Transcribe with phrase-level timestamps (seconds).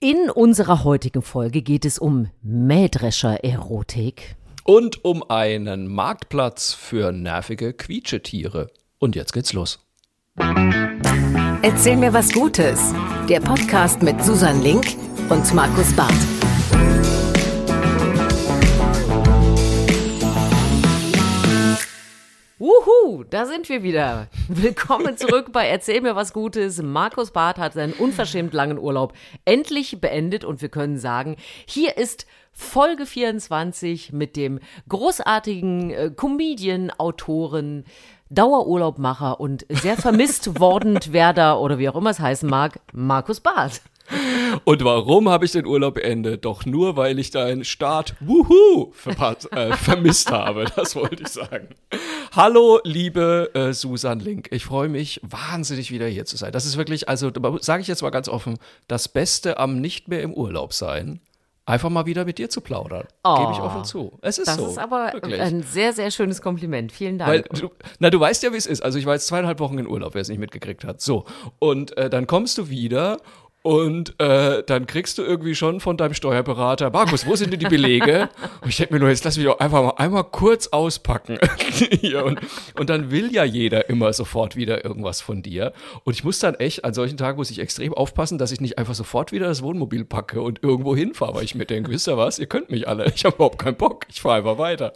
[0.00, 4.36] In unserer heutigen Folge geht es um Mähdrescher-Erotik.
[4.62, 8.70] Und um einen Marktplatz für nervige Quietschetiere.
[9.00, 9.80] Und jetzt geht's los.
[11.62, 12.94] Erzähl mir was Gutes.
[13.28, 14.86] Der Podcast mit Susan Link
[15.30, 16.37] und Markus Barth.
[22.88, 24.28] Wuhu, da sind wir wieder.
[24.48, 26.80] Willkommen zurück bei Erzähl mir was Gutes.
[26.80, 29.12] Markus Barth hat seinen unverschämt langen Urlaub
[29.44, 36.90] endlich beendet und wir können sagen, hier ist Folge 24 mit dem großartigen äh, Comedian,
[36.96, 37.84] Autoren,
[38.30, 43.82] Dauerurlaubmacher und sehr vermisst wordend Werder oder wie auch immer es heißen mag, Markus Barth.
[44.64, 46.44] Und warum habe ich den Urlaub beendet?
[46.44, 48.92] Doch nur, weil ich deinen Start Wuhu
[49.50, 50.66] äh, vermisst habe.
[50.76, 51.68] Das wollte ich sagen.
[52.32, 54.48] Hallo, liebe äh, Susan Link.
[54.52, 56.52] Ich freue mich wahnsinnig wieder hier zu sein.
[56.52, 60.22] Das ist wirklich, also sage ich jetzt mal ganz offen, das Beste am nicht mehr
[60.22, 61.20] im Urlaub sein
[61.68, 63.06] einfach mal wieder mit dir zu plaudern.
[63.22, 64.18] Oh, Gebe ich offen zu.
[64.22, 64.62] Es ist das so.
[64.62, 65.40] Das ist aber wirklich.
[65.40, 66.90] ein sehr, sehr schönes Kompliment.
[66.90, 67.30] Vielen Dank.
[67.30, 68.82] Weil du, na, du weißt ja, wie es ist.
[68.82, 71.02] Also ich war jetzt zweieinhalb Wochen in Urlaub, wer es nicht mitgekriegt hat.
[71.02, 71.26] So.
[71.58, 73.18] Und äh, dann kommst du wieder
[73.68, 77.66] und äh, dann kriegst du irgendwie schon von deinem Steuerberater, Markus, wo sind denn die
[77.66, 78.30] Belege?
[78.62, 81.38] Und ich denke mir nur, jetzt lass mich doch einfach mal einmal kurz auspacken.
[82.24, 82.40] und,
[82.78, 85.74] und dann will ja jeder immer sofort wieder irgendwas von dir.
[86.04, 88.78] Und ich muss dann echt, an solchen Tagen muss ich extrem aufpassen, dass ich nicht
[88.78, 92.16] einfach sofort wieder das Wohnmobil packe und irgendwo hinfahre, weil ich mir denke, wisst ihr
[92.16, 94.94] was, ihr könnt mich alle, ich habe überhaupt keinen Bock, ich fahre einfach weiter.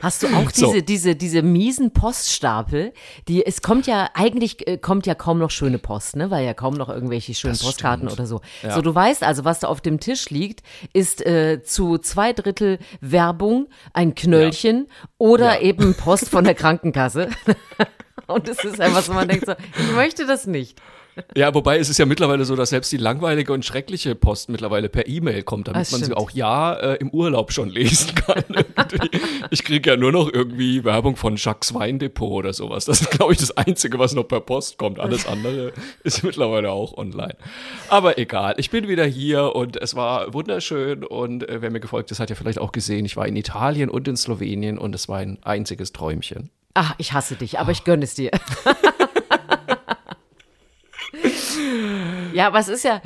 [0.00, 0.80] Hast du auch diese, so.
[0.80, 2.92] diese, diese miesen Poststapel?
[3.28, 6.30] Die, es kommt ja, eigentlich äh, kommt ja kaum noch schöne Post, ne?
[6.30, 8.18] Weil ja kaum noch irgendwelche schönen das Postkarten stimmt.
[8.18, 8.40] oder so.
[8.62, 8.74] Ja.
[8.74, 12.78] So, du weißt also, was da auf dem Tisch liegt, ist äh, zu zwei Drittel
[13.00, 15.06] Werbung, ein Knöllchen ja.
[15.18, 15.60] oder ja.
[15.60, 17.28] eben Post von der Krankenkasse.
[18.26, 20.80] Und es ist einfach so, man denkt so, ich möchte das nicht.
[21.36, 24.88] Ja, wobei es ist ja mittlerweile so, dass selbst die langweilige und schreckliche Post mittlerweile
[24.88, 28.44] per E-Mail kommt, damit man sie auch ja äh, im Urlaub schon lesen kann.
[29.50, 32.86] ich kriege ja nur noch irgendwie Werbung von Jacques Weindepot oder sowas.
[32.86, 35.00] Das ist, glaube ich, das Einzige, was noch per Post kommt.
[35.00, 35.72] Alles andere
[36.02, 37.36] ist mittlerweile auch online.
[37.88, 42.10] Aber egal, ich bin wieder hier und es war wunderschön und äh, wer mir gefolgt
[42.10, 45.08] ist, hat ja vielleicht auch gesehen, ich war in Italien und in Slowenien und es
[45.08, 46.50] war ein einziges Träumchen.
[46.74, 48.30] Ach, ich hasse dich, aber ich gönne es dir.
[52.34, 53.00] Ja, aber es ist ja,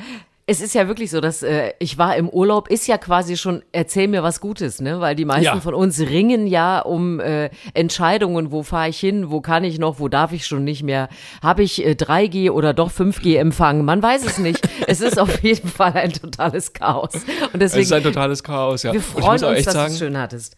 [0.49, 3.63] es ist ja wirklich so, dass äh, ich war im Urlaub, ist ja quasi schon,
[3.73, 5.01] erzähl mir was Gutes, ne?
[5.01, 5.59] Weil die meisten ja.
[5.59, 9.99] von uns ringen ja um äh, Entscheidungen, wo fahre ich hin, wo kann ich noch,
[9.99, 11.09] wo darf ich schon nicht mehr,
[11.43, 14.65] habe ich äh, 3G oder doch 5G empfangen, man weiß es nicht.
[14.87, 17.15] es ist auf jeden Fall ein totales Chaos.
[17.51, 18.93] Und deswegen, es ist ein totales Chaos, ja.
[18.93, 20.55] Wir freuen uns, dass du es schön hattest.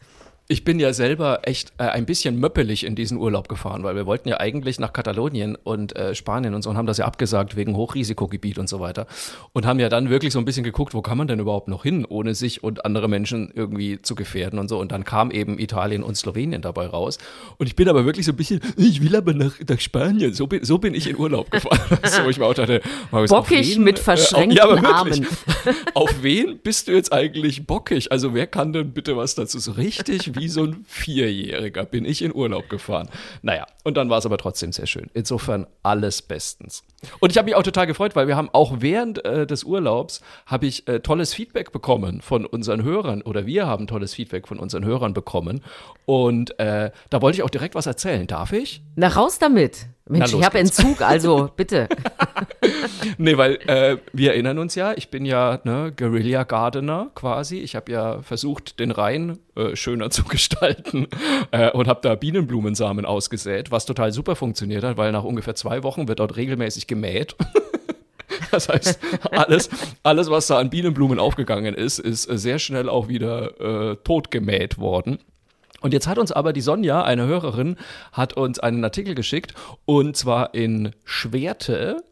[0.51, 4.07] Ich bin ja selber echt äh, ein bisschen möppelig in diesen Urlaub gefahren, weil wir
[4.07, 7.55] wollten ja eigentlich nach Katalonien und äh, Spanien und so und haben das ja abgesagt
[7.55, 9.05] wegen Hochrisikogebiet und so weiter.
[9.53, 11.83] Und haben ja dann wirklich so ein bisschen geguckt, wo kann man denn überhaupt noch
[11.83, 14.79] hin, ohne sich und andere Menschen irgendwie zu gefährden und so.
[14.79, 17.19] Und dann kam eben Italien und Slowenien dabei raus.
[17.59, 20.33] Und ich bin aber wirklich so ein bisschen, ich will aber nach, nach Spanien.
[20.33, 21.99] So bin, so bin ich in Urlaub gefahren.
[22.03, 22.81] so, ich mir auch dachte,
[23.11, 25.27] bockig wen, mit verschränkten äh, auf, ja, Armen.
[25.93, 28.11] auf wen bist du jetzt eigentlich bockig?
[28.11, 30.38] Also wer kann denn bitte was dazu so richtig?
[30.39, 33.09] Wie so ein Vierjähriger bin ich in Urlaub gefahren.
[33.41, 35.09] Naja, und dann war es aber trotzdem sehr schön.
[35.13, 36.83] Insofern alles bestens.
[37.19, 40.21] Und ich habe mich auch total gefreut, weil wir haben auch während äh, des Urlaubs
[40.45, 44.59] habe ich äh, tolles Feedback bekommen von unseren Hörern oder wir haben tolles Feedback von
[44.59, 45.61] unseren Hörern bekommen.
[46.05, 48.27] Und äh, da wollte ich auch direkt was erzählen.
[48.27, 48.81] Darf ich?
[48.95, 49.87] Na raus damit.
[50.07, 51.87] Mensch, ich habe Entzug, also bitte.
[53.17, 57.59] nee, weil äh, wir erinnern uns ja, ich bin ja ne, Guerilla Gardener quasi.
[57.59, 61.07] Ich habe ja versucht, den Rhein äh, schöner zu gestalten
[61.51, 65.83] äh, und habe da Bienenblumensamen ausgesät, was total super funktioniert hat, weil nach ungefähr zwei
[65.83, 67.35] Wochen wird dort regelmäßig gemäht.
[68.51, 68.99] Das heißt,
[69.31, 69.69] alles,
[70.01, 74.79] alles, was da an Bienenblumen aufgegangen ist, ist sehr schnell auch wieder äh, tot gemäht
[74.79, 75.19] worden.
[75.81, 77.77] Und jetzt hat uns aber die Sonja, eine Hörerin,
[78.11, 79.53] hat uns einen Artikel geschickt
[79.85, 82.03] und zwar in Schwerte,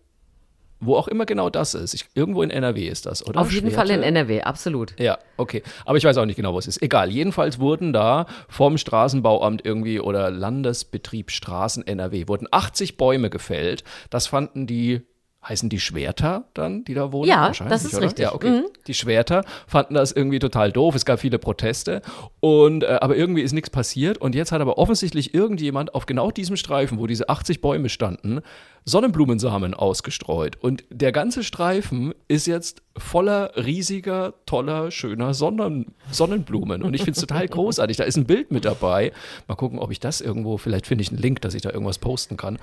[0.80, 1.94] wo auch immer genau das ist.
[1.94, 3.42] Ich, irgendwo in NRW ist das, oder?
[3.42, 3.88] Auf jeden Schwerte?
[3.88, 5.00] Fall in NRW, absolut.
[5.00, 5.64] Ja, okay.
[5.86, 6.82] Aber ich weiß auch nicht genau, wo es ist.
[6.82, 7.10] Egal.
[7.10, 13.84] Jedenfalls wurden da vom Straßenbauamt irgendwie oder Landesbetrieb Straßen NRW wurden 80 Bäume gefällt.
[14.10, 15.02] Das fanden die
[15.48, 17.30] heißen die Schwerter dann, die da wohnen?
[17.30, 18.06] Ja, das ist oder?
[18.06, 18.24] richtig.
[18.24, 18.50] Ja, okay.
[18.50, 18.66] Mhm.
[18.88, 20.96] Die Schwerter fanden das irgendwie total doof.
[20.96, 22.02] Es gab viele Proteste
[22.40, 26.32] und äh, aber irgendwie ist nichts passiert und jetzt hat aber offensichtlich irgendjemand auf genau
[26.32, 28.42] diesem Streifen, wo diese 80 Bäume standen,
[28.88, 30.56] Sonnenblumensamen ausgestreut.
[30.62, 36.82] Und der ganze Streifen ist jetzt voller riesiger, toller, schöner Sonnen Sonnenblumen.
[36.82, 37.98] Und ich finde es total großartig.
[37.98, 39.12] Da ist ein Bild mit dabei.
[39.48, 42.00] Mal gucken, ob ich das irgendwo, vielleicht finde ich einen Link, dass ich da irgendwas
[42.00, 42.60] posten kann.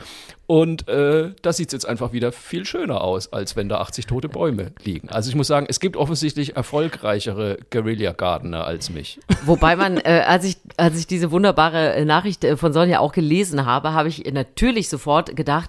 [0.47, 4.06] Und äh, da sieht es jetzt einfach wieder viel schöner aus, als wenn da 80
[4.06, 5.11] tote Bäume liegen.
[5.11, 9.20] Also ich muss sagen, es gibt offensichtlich erfolgreichere Guerilla Gardener als mich.
[9.44, 13.12] Wobei man, äh, als, ich, als ich diese wunderbare äh, Nachricht äh, von Sonja auch
[13.12, 15.69] gelesen habe, habe ich natürlich sofort gedacht,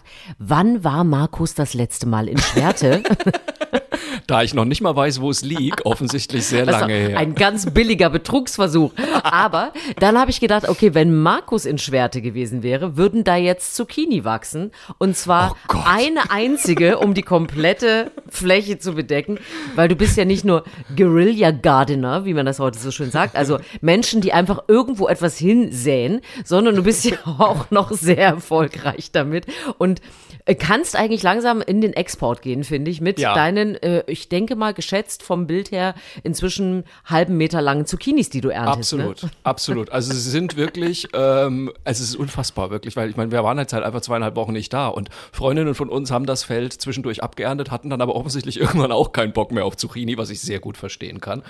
[0.49, 3.03] wann war Markus das letzte Mal in Schwerte?
[4.27, 7.17] da ich noch nicht mal weiß, wo es liegt, offensichtlich sehr lange her.
[7.17, 8.91] Ein ganz billiger Betrugsversuch.
[9.23, 13.75] Aber dann habe ich gedacht, okay, wenn Markus in Schwerte gewesen wäre, würden da jetzt
[13.75, 14.71] Zucchini wachsen.
[14.97, 19.37] Und zwar Oh eine einzige, um die komplette Fläche zu bedecken.
[19.75, 20.63] Weil du bist ja nicht nur
[20.95, 25.37] Guerilla Gardener, wie man das heute so schön sagt, also Menschen, die einfach irgendwo etwas
[25.37, 29.45] hinsäen, sondern du bist ja auch noch sehr erfolgreich damit.
[29.77, 30.01] Und
[30.45, 33.33] äh, kannst eigentlich langsam in den Export gehen, finde ich, mit Ja.
[33.33, 38.41] deinen, äh, ich denke mal, geschätzt vom Bild her, inzwischen halben Meter langen Zucchinis, die
[38.41, 38.93] du erntest.
[38.93, 39.29] Absolut, Ne?
[39.43, 39.91] absolut.
[39.91, 43.73] Also sie sind wirklich, ähm, es ist unfassbar, wirklich, weil ich meine, wir waren jetzt
[43.73, 47.71] halt einfach zweieinhalb Wochen nicht da und Freundinnen von uns haben das Feld zwischendurch abgeerntet,
[47.71, 50.77] hatten dann aber offensichtlich irgendwann auch keinen Bock mehr auf Zucchini, was ich sehr gut
[50.77, 51.43] verstehen kann.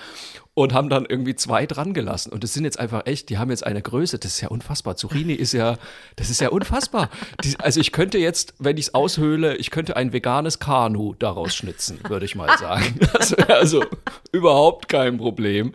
[0.54, 2.32] Und haben dann irgendwie zwei dran gelassen.
[2.32, 4.96] Und das sind jetzt einfach echt, die haben jetzt eine Größe, das ist ja unfassbar.
[4.96, 5.76] Zucchini ist ja,
[6.16, 7.10] das ist ja unfassbar.
[7.44, 11.54] Die, also ich könnte jetzt, wenn ich es aushöhle, ich könnte ein veganes Kanu daraus
[11.54, 13.00] schnitzen, würde ich mal sagen.
[13.16, 13.82] Das wäre also
[14.30, 15.72] überhaupt kein Problem.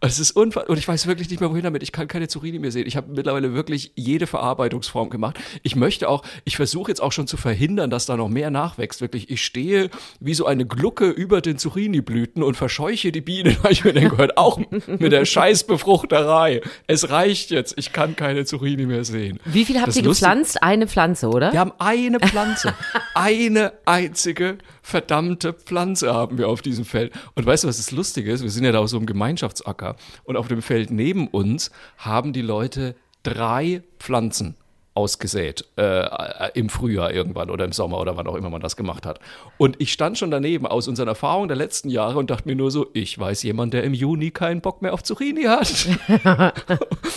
[0.00, 0.70] Es ist unfassbar.
[0.70, 1.82] Und ich weiß wirklich nicht mehr, wohin damit.
[1.82, 2.86] Ich kann keine Zucchini mehr sehen.
[2.86, 5.38] Ich habe mittlerweile wirklich jede Verarbeitungsform gemacht.
[5.62, 9.00] Ich möchte auch, ich versuche jetzt auch schon zu verhindern, dass da noch mehr nachwächst.
[9.00, 9.90] Wirklich, ich stehe
[10.20, 14.16] wie so eine Glucke über den Zucchini-Blüten und verscheuche die Bienen, weil ich mir denke,
[14.18, 16.60] hört auch mit der Scheißbefruchterei.
[16.86, 17.74] Es reicht jetzt.
[17.76, 19.40] Ich kann keine Zucchini mehr sehen.
[19.44, 20.62] Wie viel habt Das ihr gepflanzt?
[20.62, 21.52] Eine Pflanze, oder?
[21.52, 22.74] wir haben eine Pflanze.
[23.14, 27.12] eine einzige verdammte Pflanze haben wir auf diesem Feld.
[27.34, 28.42] Und weißt du, was das Lustige ist?
[28.42, 29.96] Wir sind ja da auf so einem Gemeinschaftsacker.
[30.24, 34.56] Und auf dem Feld neben uns haben die Leute drei Pflanzen
[34.94, 39.04] ausgesät äh, im Frühjahr irgendwann oder im Sommer oder wann auch immer man das gemacht
[39.04, 39.18] hat.
[39.58, 42.70] Und ich stand schon daneben aus unseren Erfahrungen der letzten Jahre und dachte mir nur
[42.70, 45.88] so, ich weiß jemand, der im Juni keinen Bock mehr auf Zucchini hat.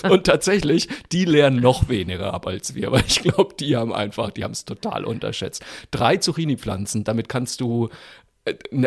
[0.09, 4.31] und tatsächlich, die lernen noch weniger ab als wir, weil ich glaube, die haben einfach,
[4.31, 5.63] die haben es total unterschätzt.
[5.91, 7.89] Drei Zucchini-Pflanzen, damit kannst du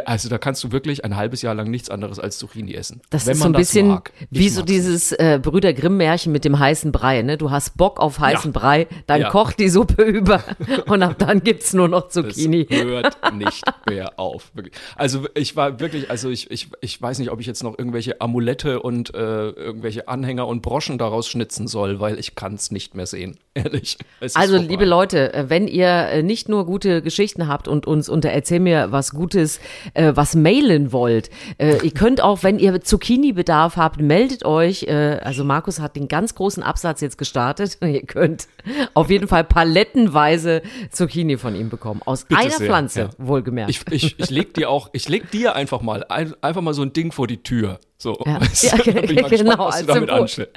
[0.05, 3.01] also da kannst du wirklich ein halbes Jahr lang nichts anderes als Zucchini essen.
[3.11, 3.99] Das wenn ist so ein bisschen
[4.31, 7.23] wie so dieses äh, Brüder Grimm-Märchen mit dem heißen Brei.
[7.23, 7.37] Ne?
[7.39, 8.61] Du hast Bock auf heißen Ja.
[8.61, 9.31] Brei, dann Ja.
[9.31, 10.43] kocht die Suppe über
[10.87, 12.67] und ab dann gibt's nur noch Es Zucchini.
[12.71, 14.53] hört nicht mehr auf.
[14.97, 18.21] Also ich war wirklich, also ich, ich, ich weiß nicht, ob ich jetzt noch irgendwelche
[18.21, 22.95] Amulette und äh, irgendwelche Anhänger und Broschen daraus schnitzen soll, weil ich kann es nicht
[22.95, 23.39] mehr sehen.
[23.55, 23.99] Ehrlich.
[24.21, 24.69] Es Also, vorbei.
[24.71, 28.61] liebe Leute, äh, wenn ihr äh, nicht nur gute Geschichten habt und uns unter Erzähl
[28.61, 29.50] mir was Gutes,
[29.94, 34.85] äh, was mailen wollt, äh, ihr könnt auch, wenn ihr Zucchini-Bedarf habt, meldet euch.
[34.85, 37.79] Äh, also, Markus hat den ganz großen Absatz jetzt gestartet.
[37.82, 38.49] ihr könnt
[38.94, 42.00] auf jeden Fall palettenweise Zucchini von ihm bekommen.
[42.05, 43.11] Aus Bitte einer sehr, Pflanze, ja.
[43.19, 43.70] wohlgemerkt.
[43.70, 46.82] Ich, ich, ich leg dir auch, ich leg dir einfach mal, ein, einfach mal so
[46.82, 47.81] ein Ding vor die Tür.
[48.02, 48.41] So, Ja.
[48.41, 48.93] weißt Ja, du?
[48.94, 50.20] Da bin ich mal gespannt, genau, was du damit Symbol.
[50.23, 50.52] anstellst.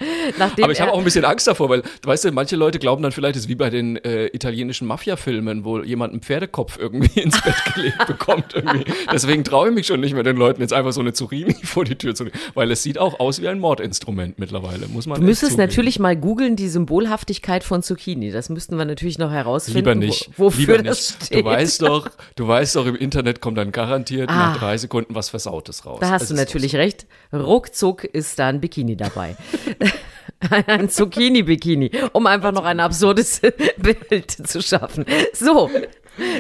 [0.62, 3.12] Aber ich habe auch ein bisschen Angst davor, weil, weißt du, manche Leute glauben dann
[3.12, 7.42] vielleicht, es ist wie bei den äh, italienischen Mafia-Filmen, wo jemand einen Pferdekopf irgendwie ins
[7.42, 8.54] Bett gelegt bekommt.
[8.56, 8.86] Irgendwie.
[9.12, 11.84] Deswegen traue ich mich schon nicht mehr, den Leuten jetzt einfach so eine Zucchini vor
[11.84, 12.38] die Tür zu legen.
[12.54, 16.16] Weil es sieht auch aus wie ein Mordinstrument mittlerweile, muss man Du müsstest natürlich mal
[16.16, 18.32] googeln, die Symbolhaftigkeit von Zucchini.
[18.32, 19.80] Das müssten wir natürlich noch herausfinden.
[19.80, 20.30] Lieber nicht.
[20.38, 21.26] Wo, wofür Lieber das nicht.
[21.26, 21.42] steht.
[21.42, 24.58] Du weißt doch, du weißt doch, im Internet kommt dann garantiert nach Ah.
[24.58, 25.98] drei Sekunden was Versautes raus.
[26.00, 27.06] Da hast Es du natürlich recht.
[27.34, 29.36] Ruckzuck ist da ein Bikini dabei.
[30.68, 33.42] ein Zucchini-Bikini, um einfach noch ein absurdes
[33.78, 35.06] Bild zu schaffen.
[35.34, 35.70] So,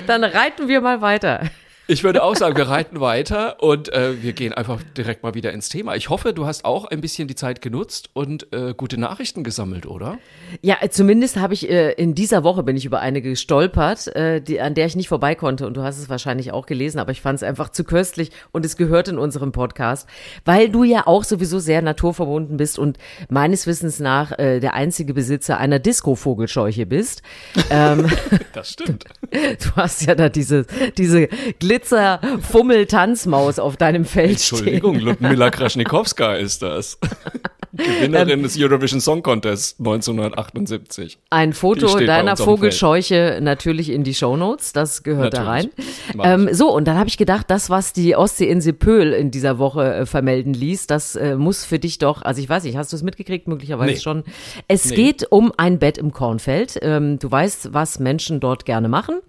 [0.08, 1.50] dann reiten wir mal weiter.
[1.86, 5.52] Ich würde auch sagen, wir reiten weiter und äh, wir gehen einfach direkt mal wieder
[5.52, 5.98] ins Thema.
[5.98, 9.86] Ich hoffe, du hast auch ein bisschen die Zeit genutzt und äh, gute Nachrichten gesammelt,
[9.86, 10.18] oder?
[10.62, 14.40] Ja, äh, zumindest habe ich äh, in dieser Woche bin ich über eine gestolpert, äh,
[14.40, 15.68] die, an der ich nicht vorbei konnte.
[15.68, 18.64] Und du hast es wahrscheinlich auch gelesen, aber ich fand es einfach zu köstlich und
[18.66, 20.08] es gehört in unserem Podcast,
[20.46, 22.98] weil du ja auch sowieso sehr naturverbunden bist und
[23.28, 27.24] meines Wissens nach äh, der einzige Besitzer einer Disco-Vogelscheuche bist.
[27.70, 28.10] ähm,
[28.54, 29.04] Das stimmt.
[29.32, 30.66] du hast ja da diese,
[30.98, 31.28] diese
[31.74, 34.58] Glitzer-Fummel-Tanzmaus auf deinem Feld stehen.
[34.60, 37.00] Entschuldigung, Ludmila Kraschnikowska ist das.
[37.74, 41.18] Gewinnerin des Eurovision Song Contest 1978.
[41.30, 42.46] Ein Foto deiner dem Feld.
[42.48, 45.70] Vogelscheuche natürlich in die Shownotes, das gehört da rein.
[46.14, 46.48] Natürlich.
[46.50, 49.94] Ähm, so, und dann habe ich gedacht, das, was die Ostseeinsel Pöhl in dieser Woche
[49.94, 52.96] äh, vermelden ließ, das äh, muss für dich doch, also ich weiß nicht, hast du
[52.96, 54.00] es mitgekriegt, möglicherweise Nee.
[54.00, 54.24] schon.
[54.68, 54.96] Es Nee.
[54.96, 56.78] geht um ein Bett im Kornfeld.
[56.82, 59.20] Ähm, du weißt, was Menschen dort gerne machen.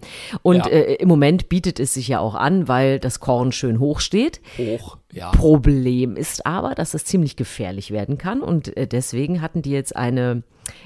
[0.42, 0.66] Und Ja.
[0.66, 4.40] äh, im Moment bietet es sich ja auch an, weil das Korn schön hoch steht.
[4.58, 5.30] Hoch, ja.
[5.30, 9.94] Problem ist aber, dass es ziemlich gefährlich werden kann und äh, deswegen hatten die jetzt
[9.96, 10.42] eine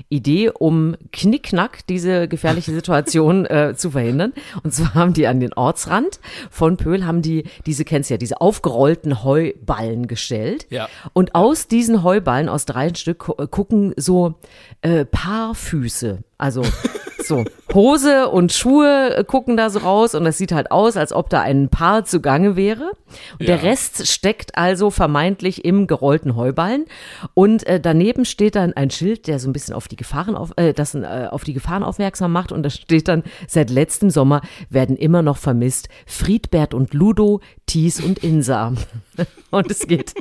[0.09, 4.33] Idee, um knickknack diese gefährliche Situation äh, zu verhindern.
[4.65, 6.19] Und zwar haben die an den Ortsrand
[6.51, 10.67] von Pöhl haben die diese kennst du ja diese aufgerollten Heuballen gestellt.
[10.71, 10.89] Ja.
[11.13, 14.35] Und aus diesen Heuballen aus drei Stück gu- gucken so
[14.83, 16.63] äh, Paarfüße, also
[17.29, 21.13] so Hose und Schuhe äh, gucken da so raus und das sieht halt aus, als
[21.13, 22.91] ob da ein Paar zugange wäre.
[23.39, 23.63] Und der Ja.
[23.63, 26.87] Rest steckt also vermeintlich im gerollten Heuballen
[27.35, 30.53] und äh, daneben steht dann ein Schild, der so ein bisschen auf die Gefahren auf
[30.57, 34.41] äh, das äh, auf die Gefahren aufmerksam macht und da steht dann seit letztem Sommer
[34.71, 38.73] werden immer noch vermisst Friedbert und Ludo, Thies und Insa.
[39.51, 40.13] Und es geht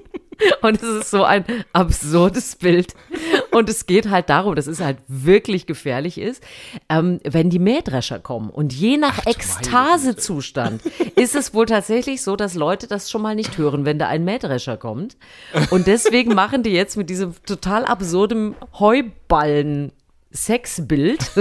[0.62, 2.94] und es ist so ein absurdes Bild.
[3.52, 6.44] Und es geht halt darum, dass es halt wirklich gefährlich ist,
[6.90, 8.50] ähm, wenn die Mähdrescher kommen.
[8.50, 10.82] Und je nach Ekstasezustand
[11.16, 14.24] ist es wohl tatsächlich so, dass Leute das schon mal nicht hören, wenn da ein
[14.24, 15.18] Mähdrescher kommt.
[15.70, 19.92] Und deswegen machen die jetzt mit diesem total absurden Heuballen
[20.34, 21.32] Sexbild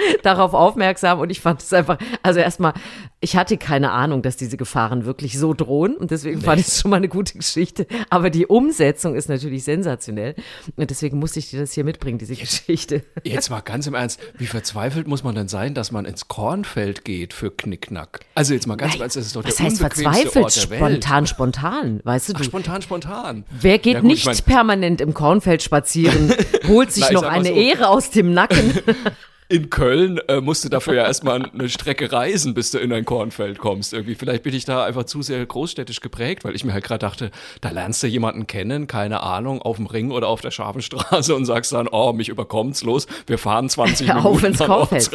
[0.22, 2.72] darauf aufmerksam und ich fand es einfach, also erstmal,
[3.20, 6.80] ich hatte keine Ahnung, dass diese Gefahren wirklich so drohen und deswegen fand ich es
[6.80, 7.86] schon mal eine gute Geschichte.
[8.08, 10.34] Aber die Umsetzung ist natürlich sensationell
[10.76, 13.02] und deswegen musste ich dir das hier mitbringen, diese Geschichte.
[13.22, 17.04] Jetzt mal ganz im Ernst, wie verzweifelt muss man denn sein, dass man ins Kornfeld
[17.04, 18.20] geht für Knickknack?
[18.34, 20.44] Also jetzt mal ganz im Ernst, das ist doch Was der heißt verzweifelt?
[20.44, 20.80] Ort der Welt.
[20.80, 23.44] Spontan, spontan, weißt du, Ach, spontan, spontan.
[23.50, 26.32] Wer geht Ja, gut, nicht ich mein, permanent im Kornfeld spazieren,
[26.68, 27.54] holt sich ich noch eine so.
[27.54, 28.78] Ehre aus dem Nacken.
[29.50, 33.04] in Köln äh, musst du dafür ja erstmal eine Strecke reisen, bis du in ein
[33.04, 33.92] Kornfeld kommst.
[33.92, 37.00] Irgendwie, vielleicht bin ich da einfach zu sehr großstädtisch geprägt, weil ich mir halt gerade
[37.00, 40.82] dachte, da lernst du jemanden kennen, keine Ahnung, auf dem Ring oder auf der scharfen
[40.82, 44.66] Straße und sagst dann, oh, mich überkommt's, los, wir fahren 20 Auf Minuten ins am
[44.68, 45.10] Kornfeld.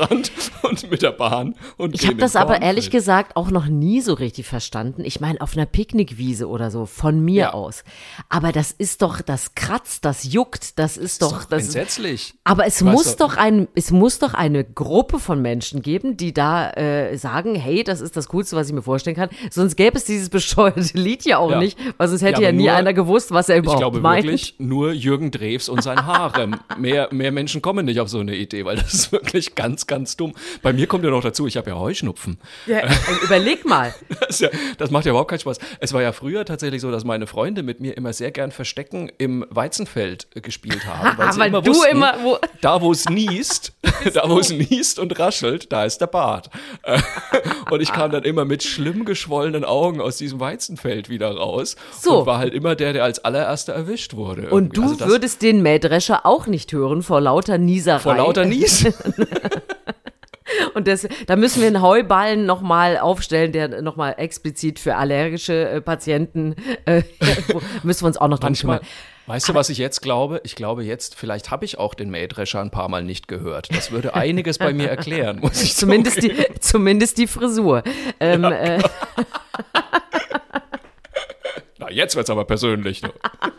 [0.63, 4.01] Und mit der Bahn und Ich habe das ins aber ehrlich gesagt auch noch nie
[4.01, 5.04] so richtig verstanden.
[5.06, 7.54] Ich meine, auf einer Picknickwiese oder so, von mir Ja.
[7.54, 7.86] aus.
[8.27, 12.34] Aber das ist doch, das kratzt, das juckt, das ist doch, Doch, das ist, entsetzlich.
[12.44, 16.72] aber es muss doch ein, es muss doch eine Gruppe von Menschen geben, die da
[16.72, 19.29] äh, sagen, hey, das ist das Coolste, was ich mir vorstellen kann.
[19.51, 21.60] Sonst gäbe es dieses bescheuerte Lied ja auch Ja.
[21.60, 24.00] nicht, weil sonst hätte Ja, ja, nie nur- einer gewusst, was er Ich überhaupt glaube
[24.01, 24.24] meint.
[24.25, 26.55] wirklich nur Jürgen Drews und sein Harem.
[26.77, 30.17] mehr, mehr Menschen kommen nicht auf so eine Idee, weil das ist wirklich ganz, ganz
[30.17, 30.34] dumm.
[30.62, 32.38] Bei mir kommt ja noch dazu, ich habe ja Heuschnupfen.
[32.65, 33.94] Ja, und überleg mal.
[34.27, 35.60] Das, ja, das macht ja überhaupt keinen Spaß.
[35.79, 39.12] Es war ja früher tatsächlich so, dass meine Freunde mit mir immer sehr gern Verstecken
[39.17, 41.17] im Weizenfeld gespielt haben.
[41.17, 43.74] Weil, sie Weil immer du wussten, immer- wo- da wo es niest,
[44.16, 46.50] da wo es niest und raschelt, da ist der Bart.
[46.84, 47.00] Äh,
[47.72, 51.76] und ich kam dann immer mit schlimm geschwollenen Augen aus diesem Weizenfeld wieder raus.
[52.00, 52.20] So.
[52.20, 54.50] Und war halt immer der, der als allererster erwischt wurde.
[54.50, 54.98] Und irgendwie.
[54.98, 58.00] du Also würdest den Mähdrescher auch nicht hören vor lauter Nieserei.
[58.00, 58.86] vor lauter Nies.
[60.74, 65.82] Und das, da müssen wir einen Heuballen nochmal aufstellen, der nochmal explizit für allergische äh,
[65.82, 66.56] Patienten,
[66.86, 67.02] äh,
[67.84, 68.82] müssen wir uns auch noch dran kümmern.
[69.27, 70.39] Weißt du, was ich jetzt glaube?
[70.44, 73.75] Ich glaube jetzt, vielleicht habe ich auch den Mähdrescher ein paar Mal nicht gehört.
[73.75, 77.84] Das würde einiges bei mir erklären, muss ich Zumindest die, zumindest die Frisur.
[78.20, 78.77] Ähm, äh,
[81.79, 83.01] Na, jetzt wird's aber persönlich.
[83.01, 83.12] ne?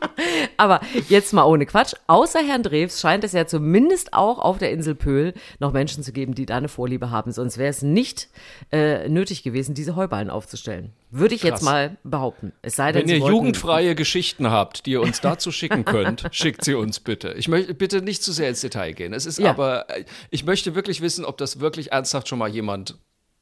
[0.58, 1.94] aber jetzt mal ohne Quatsch.
[2.06, 6.12] Außer Herrn Drews scheint es ja zumindest auch auf der Insel Pöhl noch Menschen zu
[6.12, 7.32] geben, die da eine Vorliebe haben.
[7.32, 8.28] Sonst wäre es nicht
[8.72, 10.92] äh, nötig gewesen, diese Heuballen aufzustellen.
[11.10, 11.62] Würde ich jetzt Krass.
[11.62, 12.52] mal behaupten.
[12.62, 15.84] Es sei denn, Wenn Sie ihr wollten- jugendfreie Geschichten habt, die ihr uns dazu schicken
[15.84, 17.32] könnt, schickt sie uns bitte.
[17.38, 19.12] Ich möchte bitte nicht zu sehr ins Detail gehen.
[19.12, 19.50] Es ist Ja.
[19.50, 22.98] aber, äh, ich möchte wirklich wissen, ob das wirklich ernsthaft schon mal jemand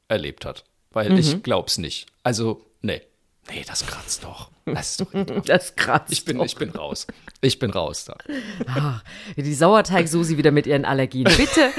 [0.07, 0.63] erlebt hat.
[0.91, 1.17] Weil Mhm.
[1.17, 2.05] ich glaub's nicht.
[2.23, 3.01] Also, nee.
[3.49, 4.49] Nee, das kratzt doch.
[4.65, 5.07] Das ist doch.
[5.45, 6.45] Das kratzt ich bin, doch.
[6.45, 7.05] ich bin raus.
[7.41, 8.17] Ich bin raus da.
[8.67, 9.03] Ach,
[9.35, 11.25] die Sauerteig-Susi wieder mit ihren Allergien.
[11.25, 11.69] Bitte,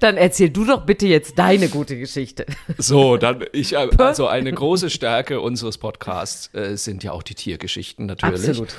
[0.00, 2.46] dann erzähl du doch bitte jetzt deine gute Geschichte.
[2.78, 7.34] So, dann ich äh, also eine große Stärke unseres Podcasts äh, sind ja auch die
[7.34, 8.48] Tiergeschichten natürlich.
[8.48, 8.74] Absolut.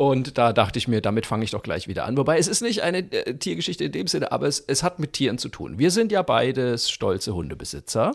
[0.00, 2.16] Und da dachte ich mir, damit fange ich doch gleich wieder an.
[2.16, 5.12] Wobei es ist nicht eine äh, Tiergeschichte in dem Sinne, aber es, es hat mit
[5.12, 5.78] Tieren zu tun.
[5.78, 8.12] Wir sind ja beides stolze Hundebesitzer.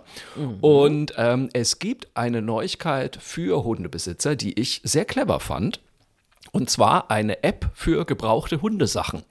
[0.62, 5.80] Und ähm, es gibt eine Neuigkeit für Hundebesitzer, die ich sehr clever fand.
[6.52, 9.22] Und zwar eine App für gebrauchte Hundesachen.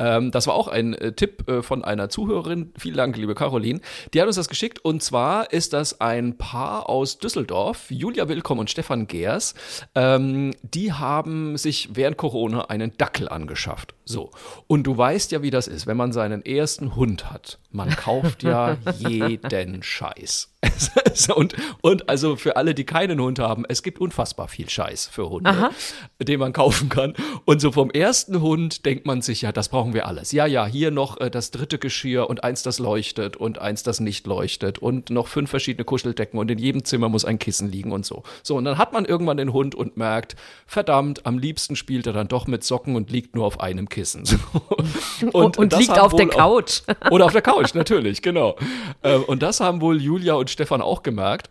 [0.00, 2.72] Ähm, das war auch ein äh, Tipp äh, von einer Zuhörerin.
[2.76, 3.80] Vielen Dank, liebe Caroline.
[4.12, 4.84] Die hat uns das geschickt.
[4.84, 9.54] Und zwar ist das ein Paar aus Düsseldorf, Julia Willkomm und Stefan Geers.
[9.94, 13.94] Ähm, die haben sich während Corona einen Dackel angeschafft.
[14.10, 14.30] So.
[14.66, 17.58] Und du weißt ja, wie das ist, wenn man seinen ersten Hund hat.
[17.70, 20.50] Man kauft ja jeden Scheiß.
[21.34, 25.30] und, und also für alle, die keinen Hund haben, es gibt unfassbar viel Scheiß für
[25.30, 25.70] Hunde, Aha.
[26.20, 27.14] den man kaufen kann.
[27.44, 30.32] Und so vom ersten Hund denkt man sich, ja, das brauchen wir alles.
[30.32, 34.00] Ja, ja, hier noch äh, das dritte Geschirr und eins, das leuchtet und eins, das
[34.00, 37.92] nicht leuchtet und noch fünf verschiedene Kuscheldecken und in jedem Zimmer muss ein Kissen liegen
[37.92, 38.22] und so.
[38.42, 40.36] So, und dann hat man irgendwann den Hund und merkt,
[40.66, 43.99] verdammt, am liebsten spielt er dann doch mit Socken und liegt nur auf einem Kissen.
[45.32, 46.82] und, und liegt auf der Couch.
[46.86, 48.56] Auch, oder auf der Couch, natürlich, genau.
[49.02, 51.50] Ähm, und das haben wohl Julia und Stefan auch gemerkt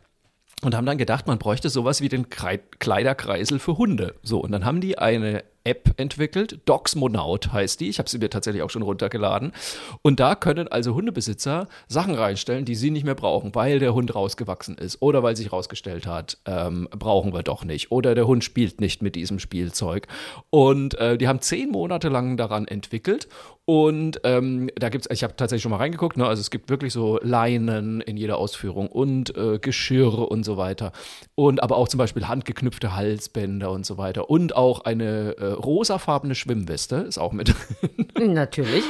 [0.62, 4.16] und haben dann gedacht, man bräuchte sowas wie den Kleiderkreisel für Hunde.
[4.24, 6.60] So, und dann haben die eine App entwickelt.
[6.66, 7.90] Dogsmonaut heißt die.
[7.90, 9.54] Ich habe sie mir tatsächlich auch schon runtergeladen.
[10.02, 14.16] Und da können also Hundebesitzer Sachen reinstellen, die sie nicht mehr brauchen, weil der Hund
[14.16, 17.92] rausgewachsen ist oder weil sich rausgestellt hat, ähm, brauchen wir doch nicht.
[17.92, 20.08] Oder der Hund spielt nicht mit diesem Spielzeug.
[20.50, 23.28] Und äh, die haben zehn Monate lang daran entwickelt.
[23.70, 26.26] Und ähm, da gibt es, ich habe tatsächlich schon mal reingeguckt, ne?
[26.26, 30.92] also es gibt wirklich so Leinen in jeder Ausführung und äh, Geschirre und so weiter.
[31.36, 34.28] Und aber auch zum Beispiel handgeknüpfte Halsbänder und so weiter.
[34.28, 38.34] Und auch eine äh, rosafarbene Schwimmweste ist auch mit drin.
[38.34, 38.84] Natürlich.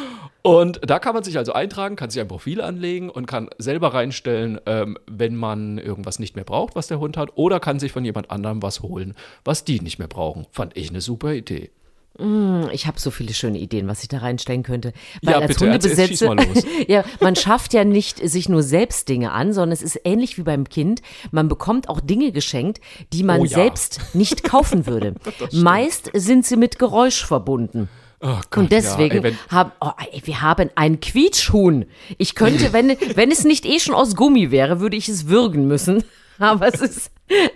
[0.43, 3.93] Und da kann man sich also eintragen, kann sich ein Profil anlegen und kann selber
[3.93, 7.91] reinstellen, ähm, wenn man irgendwas nicht mehr braucht, was der Hund hat, oder kann sich
[7.91, 10.47] von jemand anderem was holen, was die nicht mehr brauchen.
[10.51, 11.69] Fand ich eine super Idee.
[12.17, 14.93] Mm, ich habe so viele schöne Ideen, was ich da reinstellen könnte.
[15.21, 16.35] Weil ja, als bitte, Hundebesitzer,
[16.87, 20.43] ja, man schafft ja nicht sich nur selbst Dinge an, sondern es ist ähnlich wie
[20.43, 21.01] beim Kind.
[21.31, 22.81] Man bekommt auch Dinge geschenkt,
[23.13, 23.51] die man oh, ja.
[23.51, 25.15] selbst nicht kaufen würde.
[25.51, 27.89] Meist sind sie mit Geräusch verbunden.
[28.21, 31.85] Oh Gott, und deswegen ja, ey, haben oh, ey, wir haben ein Quietschhuhn.
[32.17, 35.69] Ich könnte, wenn wenn es nicht eh schon aus Gummi wäre, würde ich es würgen
[35.69, 36.03] müssen.
[36.49, 37.11] Aber es ist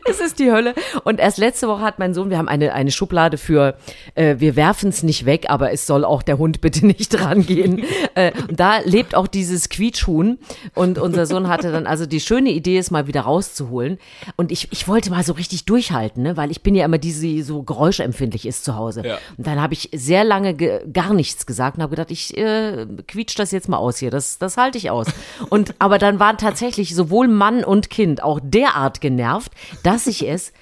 [0.05, 0.75] es ist die Hölle.
[1.03, 3.75] Und erst letzte Woche hat mein Sohn, wir haben eine, eine Schublade für,
[4.15, 7.83] äh, wir werfen es nicht weg, aber es soll auch der Hund bitte nicht rangehen.
[8.15, 10.37] äh, und da lebt auch dieses Quietschhuhn.
[10.75, 13.97] Und unser Sohn hatte dann also die schöne Idee, es mal wieder rauszuholen.
[14.35, 16.37] Und ich, ich wollte mal so richtig durchhalten, ne?
[16.37, 19.03] weil ich bin ja immer die, die so geräuschempfindlich ist zu Hause.
[19.05, 19.17] Ja.
[19.37, 23.37] Und dann habe ich sehr lange gar nichts gesagt und habe gedacht, ich äh, quietsch
[23.39, 24.11] das jetzt mal aus hier.
[24.11, 25.07] Das, das halte ich aus.
[25.49, 29.51] Und aber dann waren tatsächlich sowohl Mann und Kind auch derart genervt,
[29.83, 30.53] dass ich es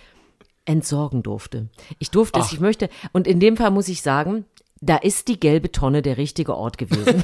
[0.66, 1.70] entsorgen durfte.
[2.00, 2.46] Ich durfte Ach.
[2.46, 2.90] es, ich möchte.
[3.12, 4.46] Und in dem Fall muss ich sagen,
[4.80, 7.24] da ist die gelbe Tonne der richtige Ort gewesen.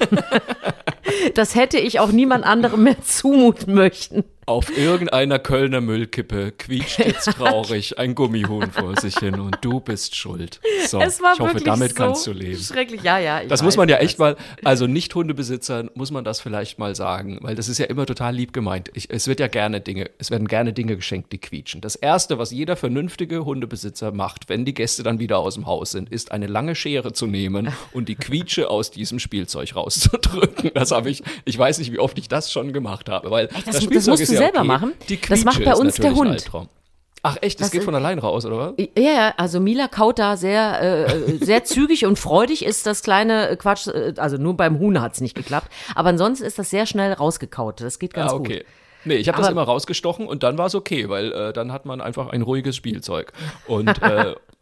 [1.35, 4.23] das hätte ich auch niemand anderem mehr zumuten möchten.
[4.47, 10.15] Auf irgendeiner Kölner Müllkippe quietscht jetzt traurig ein Gummihuhn vor sich hin und du bist
[10.15, 10.61] schuld.
[10.87, 12.57] So, ich hoffe, damit so kannst du leben.
[12.57, 13.43] Schrecklich, ja, ja.
[13.43, 16.95] Das weiß, muss man ja echt mal, also nicht Hundebesitzern muss man das vielleicht mal
[16.95, 18.89] sagen, weil das ist ja immer total lieb gemeint.
[18.93, 21.81] Ich, es wird ja gerne Dinge, es werden gerne Dinge geschenkt, die quietschen.
[21.81, 25.91] Das erste, was jeder vernünftige Hundebesitzer macht, wenn die Gäste dann wieder aus dem Haus
[25.91, 30.71] sind, ist eine lange Schere zu nehmen und die Quietsche aus diesem Spielzeug rauszudrücken.
[30.73, 33.63] Das habe ich, ich weiß nicht, wie oft ich das schon gemacht habe, weil Ey,
[33.65, 34.67] das, das Spielzeug ist ja selber okay.
[34.67, 34.93] machen.
[35.29, 36.31] das macht bei uns der Hund.
[36.31, 36.69] Albtraum.
[37.23, 38.73] Ach echt, das, das geht von allein raus, oder was?
[38.95, 43.49] Ja, ja, also Mila kaut da sehr, äh, sehr zügig und freudig ist das kleine
[43.49, 46.69] äh, Quatsch, äh, also nur beim Huhn hat es nicht geklappt, aber ansonsten ist das
[46.69, 48.57] sehr schnell rausgekaut, das geht ganz ah, okay.
[48.59, 48.65] gut.
[49.05, 51.85] Nee, ich habe das immer rausgestochen und dann war es okay, weil äh, dann hat
[51.85, 53.31] man einfach ein ruhiges Spielzeug.
[53.65, 54.35] Und äh,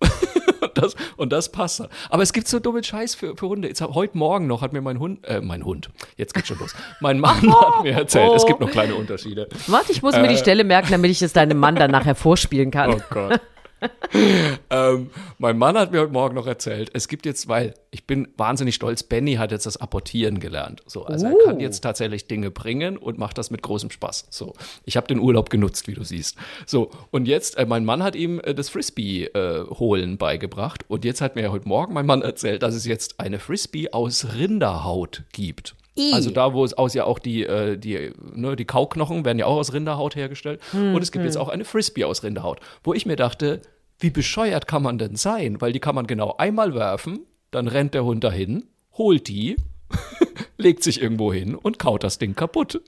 [0.77, 1.83] das, und das passt.
[2.09, 3.67] Aber es gibt so dumme Scheiß für, für Hunde.
[3.67, 6.75] Jetzt, heute Morgen noch hat mir mein Hund, äh, mein Hund, jetzt geht's schon los.
[6.99, 8.35] Mein Mann hat mir erzählt, oh.
[8.35, 9.47] es gibt noch kleine Unterschiede.
[9.67, 10.37] Warte, ich muss mir die äh.
[10.37, 12.93] Stelle merken, damit ich es deinem Mann dann nachher vorspielen kann.
[12.93, 13.39] Oh Gott.
[14.69, 18.27] ähm, mein Mann hat mir heute Morgen noch erzählt, es gibt jetzt, weil ich bin
[18.37, 20.81] wahnsinnig stolz, Benny hat jetzt das Apportieren gelernt.
[20.85, 21.29] So, also uh.
[21.29, 24.27] er kann jetzt tatsächlich Dinge bringen und macht das mit großem Spaß.
[24.29, 24.53] So,
[24.85, 26.37] ich habe den Urlaub genutzt, wie du siehst.
[26.65, 31.21] So, und jetzt, äh, mein Mann hat ihm äh, das Frisbee-Holen äh, beigebracht und jetzt
[31.21, 35.75] hat mir heute Morgen mein Mann erzählt, dass es jetzt eine Frisbee aus Rinderhaut gibt.
[35.97, 36.13] I.
[36.13, 39.45] Also da, wo es aus ja auch die, äh, die, ne, die Kauknochen werden ja
[39.45, 40.61] auch aus Rinderhaut hergestellt.
[40.71, 41.27] Hm, und es gibt hm.
[41.27, 43.61] jetzt auch eine Frisbee aus Rinderhaut, wo ich mir dachte,
[43.99, 45.61] wie bescheuert kann man denn sein?
[45.61, 49.55] Weil die kann man genau einmal werfen, dann rennt der Hund dahin, holt die,
[50.57, 52.81] legt sich irgendwo hin und kaut das Ding kaputt.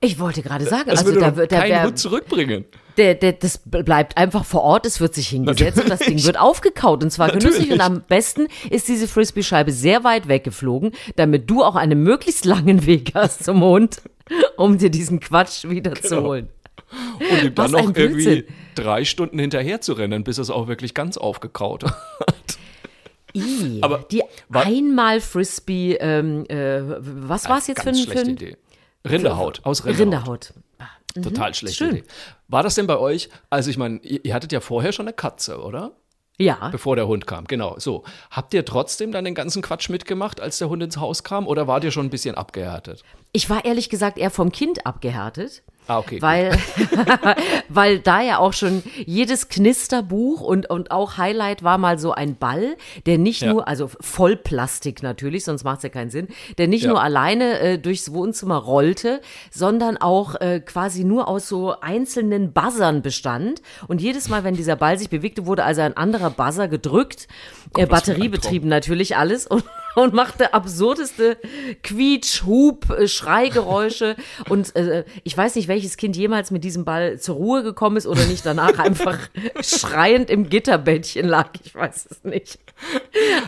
[0.00, 2.64] Ich wollte gerade sagen, das also da wird kein Hund zurückbringen.
[2.98, 5.84] Der, der, das bleibt einfach vor Ort, es wird sich hingesetzt Natürlich.
[5.84, 7.54] und das Ding wird aufgekaut und zwar Natürlich.
[7.56, 12.44] genüsslich und am besten ist diese Frisbee-Scheibe sehr weit weggeflogen, damit du auch einen möglichst
[12.44, 14.02] langen Weg hast zum Hund,
[14.56, 16.08] um dir diesen Quatsch wieder genau.
[16.08, 16.48] zu holen.
[17.30, 21.16] Und ihm dann noch irgendwie drei Stunden hinterher zu rennen, bis es auch wirklich ganz
[21.18, 22.58] aufgekaut hat.
[23.36, 26.80] I, Aber die war- einmal Frisbee, ähm, äh,
[27.28, 28.56] was war es jetzt für ein, schlechte Idee.
[29.08, 30.00] Rinderhaut, aus Rinderhaut.
[30.00, 30.54] Rinderhaut?
[31.22, 31.88] Total schlechte Mhm.
[31.88, 31.96] schön.
[31.98, 32.08] Idee.
[32.48, 35.12] War das denn bei euch, also ich meine, ihr, ihr hattet ja vorher schon eine
[35.14, 35.92] Katze, oder?
[36.40, 37.74] Ja, Bevor der Hund kam, genau.
[37.80, 38.04] So.
[38.30, 41.66] Habt ihr trotzdem dann den ganzen Quatsch mitgemacht, als der Hund ins Haus kam, oder
[41.66, 43.02] wart ihr schon ein bisschen abgehärtet?
[43.32, 45.62] ich war ehrlich gesagt eher vom Kind abgehärtet.
[45.88, 46.20] Ah, okay.
[46.20, 46.56] Weil,
[47.70, 52.36] weil da ja auch schon jedes Knisterbuch und, und auch Highlight war mal so ein
[52.36, 53.52] Ball, der nicht Ja.
[53.52, 56.90] nur, also Vollplastik natürlich, sonst macht es ja keinen Sinn, der nicht Ja.
[56.90, 59.20] nur alleine äh, durchs Wohnzimmer rollte,
[59.50, 63.62] sondern auch äh, quasi nur aus so einzelnen Buzzern bestand.
[63.86, 67.28] Und jedes Mal, wenn dieser Ball sich bewegte, wurde also ein anderer Buzzer gedrückt,
[67.76, 69.64] äh, batteriebetrieben natürlich alles und,
[69.96, 71.36] und machte absurdeste
[71.82, 74.16] Quietsch, Hub, äh, Schreigeräusche.
[74.48, 78.06] Und äh, ich weiß nicht, welches Kind jemals mit diesem Ball zur Ruhe gekommen ist
[78.06, 79.18] oder nicht danach einfach
[79.60, 81.50] schreiend im Gitterbettchen lag.
[81.64, 82.58] Ich weiß es nicht.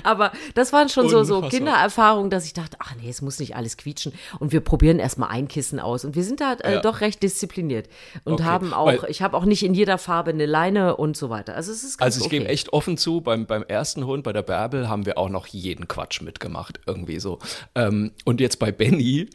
[0.03, 1.42] Aber das waren schon so, so.
[1.42, 4.12] Kindererfahrungen, dass ich dachte, ach nee, es muss nicht alles quietschen.
[4.40, 6.05] Und wir probieren erstmal ein Kissen aus.
[6.05, 6.81] Und wir sind da äh, Ja.
[6.81, 7.88] doch recht diszipliniert.
[8.24, 11.16] Und Okay, haben auch, weil- ich habe auch nicht in jeder Farbe eine Leine und
[11.16, 11.55] so weiter.
[11.55, 12.38] Also es ist ganz Also ich okay.
[12.40, 15.46] gebe echt offen zu, beim, beim ersten Hund, bei der Bärbel, haben wir auch noch
[15.46, 17.38] jeden Quatsch mitgemacht, irgendwie so.
[17.75, 19.29] Ähm, und jetzt bei Benny,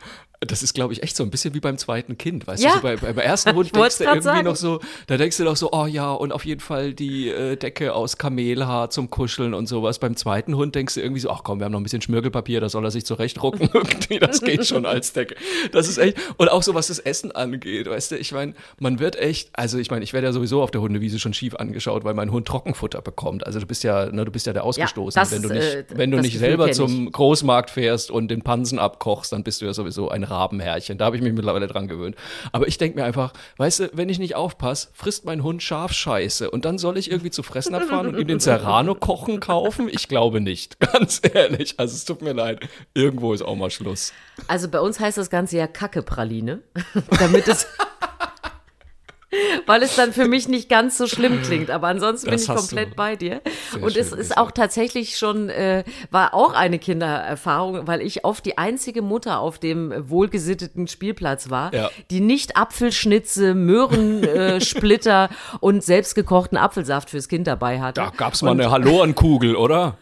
[0.45, 2.69] das ist, glaube ich, echt so ein bisschen wie beim zweiten Kind, weißt Ja.
[2.71, 4.45] du, so bei, beim ersten Hund denkst du irgendwie sagen.
[4.45, 7.55] noch so, da denkst du doch so, oh ja, und auf jeden Fall die äh,
[7.55, 9.99] Decke aus Kamelhaar zum Kuscheln und sowas.
[9.99, 12.61] Beim zweiten Hund denkst du irgendwie so, ach komm, wir haben noch ein bisschen Schmirgelpapier,
[12.61, 15.35] da soll er sich zurechtrucken irgendwie, das geht schon als Decke.
[15.71, 18.99] Das ist echt, und auch so, was das Essen angeht, weißt du, ich meine, man
[18.99, 22.03] wird echt, also ich meine, ich werde ja sowieso auf der Hundewiese schon schief angeschaut,
[22.03, 23.45] weil mein Hund Trockenfutter bekommt.
[23.45, 25.21] Also du bist ja, ne, du bist ja der Ausgestoßene.
[25.21, 28.79] das, wenn du nicht, äh, wenn du nicht selber zum Großmarkt fährst und den Pansen
[28.79, 30.97] abkochst, dann bist du ja sowieso ein Rabenherrchen.
[30.97, 32.15] Da habe ich mich mittlerweile dran gewöhnt.
[32.51, 36.51] Aber ich denke mir einfach, weißt du, wenn ich nicht aufpasse, frisst mein Hund Schafscheiße
[36.51, 39.89] und dann soll ich irgendwie zu Fressnapf fahren und ihm den Serrano-Kochen kaufen?
[39.89, 40.79] Ich glaube nicht.
[40.93, 41.75] Ganz ehrlich.
[41.77, 42.59] Also es tut mir leid.
[42.93, 44.13] Irgendwo ist auch mal Schluss.
[44.47, 46.61] Also bei uns heißt das Ganze ja Kackepraline,
[47.19, 47.67] damit es,
[49.65, 51.69] weil es dann für mich nicht ganz so schlimm klingt.
[51.71, 53.41] Aber ansonsten bin Das ich hast komplett du bei dir.
[53.71, 58.45] sehr Und es ist auch tatsächlich schon, äh, war auch eine Kindererfahrung, weil ich oft
[58.45, 61.89] die einzige Mutter auf dem wohlgesitteten Spielplatz war, Ja.
[62.11, 68.01] die nicht Apfelschnitze, Möhrensplitter äh, und selbstgekochten Apfelsaft fürs Kind dabei hatte.
[68.01, 69.97] Da gab's mal eine Hallorenkugel, oder?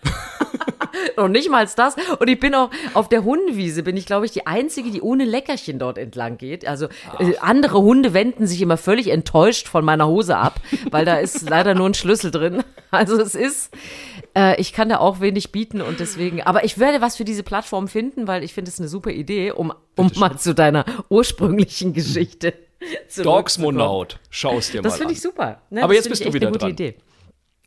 [1.18, 1.96] Noch nicht mal das.
[2.20, 5.26] Und ich bin auch auf der Hundewiese, bin ich, glaube ich, die Einzige, die ohne
[5.26, 6.66] Leckerchen dort entlang geht.
[6.68, 6.88] Also
[7.20, 10.60] äh, andere Hunde wenden sich immer völlig enttäuscht von meiner Hose ab,
[10.92, 12.64] weil da ist leider nur ein Schlüssel drin.
[12.92, 13.74] Also es ist,
[14.38, 17.42] äh, ich kann da auch wenig bieten und deswegen, aber ich werde was für diese
[17.42, 21.94] Plattform finden, weil ich finde es eine super Idee, um, um mal zu deiner ursprünglichen
[21.94, 22.54] Geschichte.
[23.24, 24.20] Dogsmonaut.
[24.30, 25.00] Schau's dir mal Das an.
[25.00, 25.62] finde ich super.
[25.70, 25.84] Ne?
[25.84, 26.72] Aber Das jetzt bist du wieder gute dran.
[26.72, 26.96] Idee.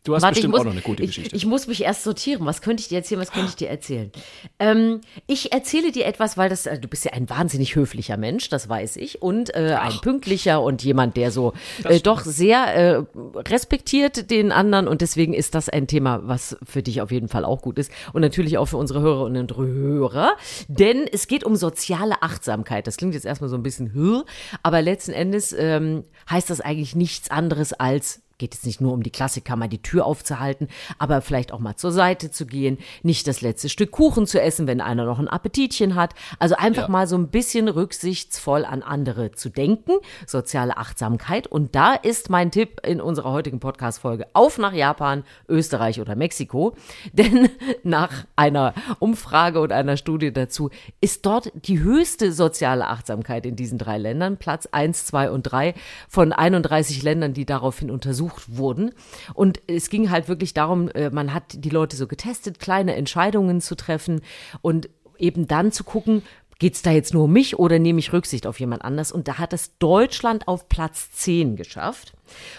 [0.07, 1.35] Du hast Warte, ich bestimmt muss, auch noch eine gute ich, Geschichte.
[1.35, 2.47] Ich muss mich erst sortieren.
[2.47, 3.21] Was könnte ich dir erzählen?
[3.21, 4.13] Was könnte ich dir erzählen?
[4.61, 8.49] Ähm, ich erzähle dir etwas, weil das, äh, du bist ja ein wahnsinnig höflicher Mensch,
[8.49, 13.05] das weiß ich, und äh, ein pünktlicher und jemand, der so äh, doch sehr äh,
[13.49, 17.45] respektiert den anderen und deswegen ist das ein Thema, was für dich auf jeden Fall
[17.45, 20.37] auch gut ist und natürlich auch für unsere Hörerinnen und Hörer,
[20.69, 22.87] denn es geht um soziale Achtsamkeit.
[22.87, 24.23] Das klingt jetzt erstmal so ein bisschen, "Hä?",
[24.63, 29.03] aber letzten Endes ähm, heißt das eigentlich nichts anderes als geht es nicht nur um
[29.03, 30.69] die Klassiker, mal die Tür aufzuhalten,
[30.99, 34.67] aber vielleicht auch mal zur Seite zu gehen, nicht das letzte Stück Kuchen zu essen,
[34.67, 36.15] wenn einer noch ein Appetitchen hat.
[36.39, 36.89] Also einfach Ja.
[36.89, 39.93] mal so ein bisschen rücksichtsvoll an andere zu denken,
[40.27, 41.47] soziale Achtsamkeit.
[41.47, 46.75] Und da ist mein Tipp in unserer heutigen Podcast-Folge auf nach Japan, Österreich oder Mexiko.
[47.13, 47.49] Denn
[47.83, 50.71] nach einer Umfrage und einer Studie dazu
[51.01, 55.75] ist dort die höchste soziale Achtsamkeit in diesen drei Ländern, Platz 1, 2 und 3
[56.09, 58.93] von 31 Ländern, die daraufhin untersucht wurden.
[59.35, 63.61] Und es ging halt wirklich darum, äh, man hat die Leute so getestet, kleine Entscheidungen
[63.61, 64.21] zu treffen
[64.63, 66.23] und eben dann zu gucken,
[66.59, 69.13] geht's da jetzt nur um mich oder nehme ich Rücksicht auf jemand anders?
[69.13, 72.15] Und da hat es Deutschland auf Platz 10 geschafft.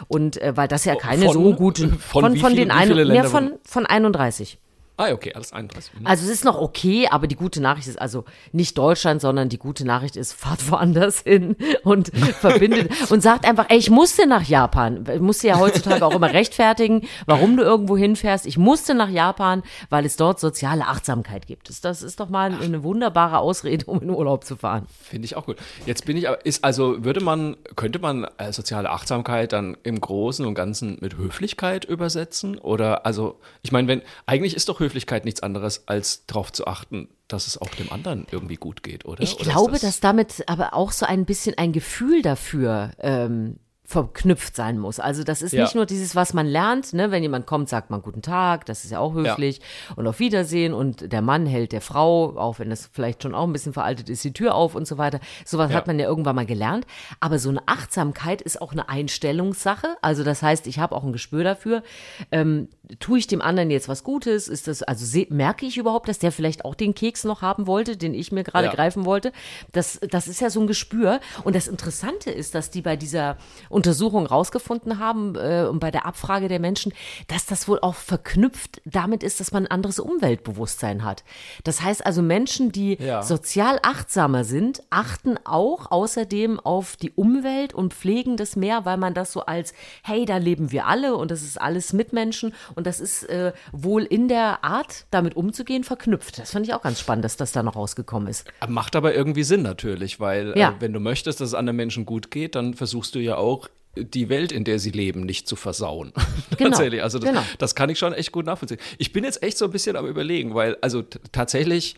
[0.07, 3.25] Und äh, weil das ja keine Von- so guten von von, von den ein, mehr
[3.25, 4.59] von, von 31.
[4.97, 5.93] ah, okay, alles 31.
[5.93, 6.07] Mhm.
[6.07, 9.59] Also es ist noch okay, aber die gute Nachricht ist also nicht Deutschland, sondern die
[9.59, 14.43] gute Nachricht ist, fahrt woanders hin und verbindet und sagt einfach, ey, ich musste nach
[14.43, 15.05] Japan.
[15.13, 18.45] Ich musste ja heutzutage auch immer rechtfertigen, warum du irgendwo hinfährst.
[18.47, 21.69] Ich musste nach Japan, weil es dort soziale Achtsamkeit gibt.
[21.83, 24.87] Das, ist doch mal eine wunderbare Ausrede, um in Urlaub zu fahren.
[25.01, 25.57] Finde ich auch gut.
[25.85, 30.01] Jetzt bin ich aber, ist also, würde man, könnte man äh, soziale Achtsamkeit dann im
[30.01, 32.57] Großen und Ganzen mit Höflichkeit übersetzen?
[32.57, 34.86] Oder, also, ich meine, wenn, eigentlich ist doch Höflichkeit
[35.25, 39.21] nichts anderes, als darauf zu achten, dass es auch dem anderen irgendwie gut geht, oder?
[39.21, 43.57] Ich oder glaube, dass damit aber auch so ein bisschen ein Gefühl dafür ähm,
[43.89, 44.99] verknüpft sein muss.
[44.99, 45.63] Also das ist Ja.
[45.63, 47.09] nicht nur dieses, was man lernt, ne?
[47.09, 49.61] wenn jemand kommt, sagt man guten Tag, das ist ja auch höflich
[49.95, 53.45] und auf Wiedersehen und der Mann hält der Frau, auch wenn das vielleicht schon auch
[53.47, 55.21] ein bisschen veraltet ist, die Tür auf und so weiter.
[55.45, 55.77] Sowas Ja.
[55.77, 56.85] hat man ja irgendwann mal gelernt.
[57.21, 59.95] Aber so eine Achtsamkeit ist auch eine Einstellungssache.
[60.01, 61.81] Also das heißt, ich habe auch ein Gespür dafür.
[62.29, 62.67] Ähm,
[62.99, 64.49] tue ich dem anderen jetzt was Gutes?
[64.49, 67.95] Ist das, also merke ich überhaupt, dass der vielleicht auch den Keks noch haben wollte,
[67.95, 68.73] den ich mir gerade Ja.
[68.73, 69.31] greifen wollte?
[69.71, 71.21] Das, das ist ja so ein Gespür.
[71.45, 73.37] Und das Interessante ist, dass die bei dieser
[73.77, 76.91] Untersuchung rausgefunden haben äh, und bei der Abfrage der Menschen,
[77.27, 81.23] dass das wohl auch verknüpft damit ist, dass man ein anderes Umweltbewusstsein hat.
[81.63, 83.21] Das heißt also Menschen, die Ja.
[83.21, 89.13] sozial achtsamer sind, achten auch außerdem auf die Umwelt und pflegen das mehr, weil man
[89.13, 92.99] das so als, hey, da leben wir alle und das ist alles Mitmenschen und das
[92.99, 96.39] ist äh, wohl in der Art, damit umzugehen, verknüpft.
[96.39, 98.45] Das fand ich auch ganz spannend, dass das da noch rausgekommen ist.
[98.67, 100.69] Macht aber irgendwie Sinn natürlich, weil Ja.
[100.69, 103.66] äh, wenn du möchtest, dass es anderen Menschen gut geht, dann versuchst du ja auch
[104.03, 106.13] die Welt, in der sie leben, nicht zu versauen.
[106.57, 107.03] Genau, Tatsächlich.
[107.03, 107.43] Also das, genau.
[107.59, 108.79] das kann ich schon echt gut nachvollziehen.
[108.97, 111.95] Ich bin jetzt echt so ein bisschen am überlegen, weil also tatsächlich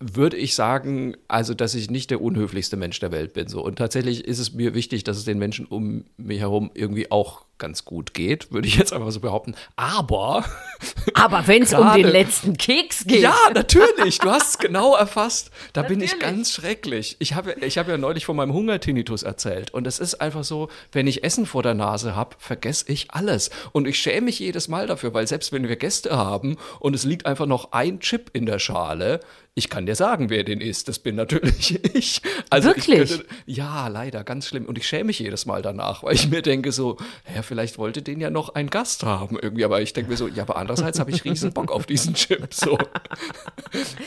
[0.00, 3.48] würde ich sagen, also dass ich nicht der unhöflichste Mensch der Welt bin.
[3.48, 3.64] So.
[3.64, 7.44] Und tatsächlich ist es mir wichtig, dass es den Menschen um mich herum irgendwie auch
[7.62, 9.54] ganz gut geht, würde ich jetzt einfach so behaupten.
[9.76, 10.44] Aber
[11.14, 13.20] Aber wenn es um den letzten Keks geht.
[13.20, 14.18] ja, natürlich.
[14.18, 15.50] Du hast es genau erfasst.
[15.72, 16.36] Da bin ich Natürlich.
[16.36, 17.16] ganz schrecklich.
[17.18, 19.72] Ich habe ich hab ja neulich von meinem Hungertinnitus erzählt.
[19.72, 23.50] Und es ist einfach so, wenn ich Essen vor der Nase habe, vergesse ich alles.
[23.72, 27.04] Und ich schäme mich jedes Mal dafür, weil selbst wenn wir Gäste haben und es
[27.04, 29.20] liegt einfach noch ein Chip in der Schale,
[29.54, 30.88] ich kann dir sagen, wer den isst.
[30.88, 32.22] Das bin natürlich ich.
[32.48, 33.02] Also Wirklich?
[33.02, 34.64] Ich könnte, ja, leider, ganz schlimm.
[34.64, 36.96] Und ich schäme mich jedes Mal danach, weil ich mir denke so,
[37.34, 39.62] ja, vielleicht wollte den ja noch ein Gast haben irgendwie.
[39.66, 42.48] Aber ich denke mir so, ja, aber andererseits habe ich riesen Bock auf diesen Chip.
[42.54, 42.78] So.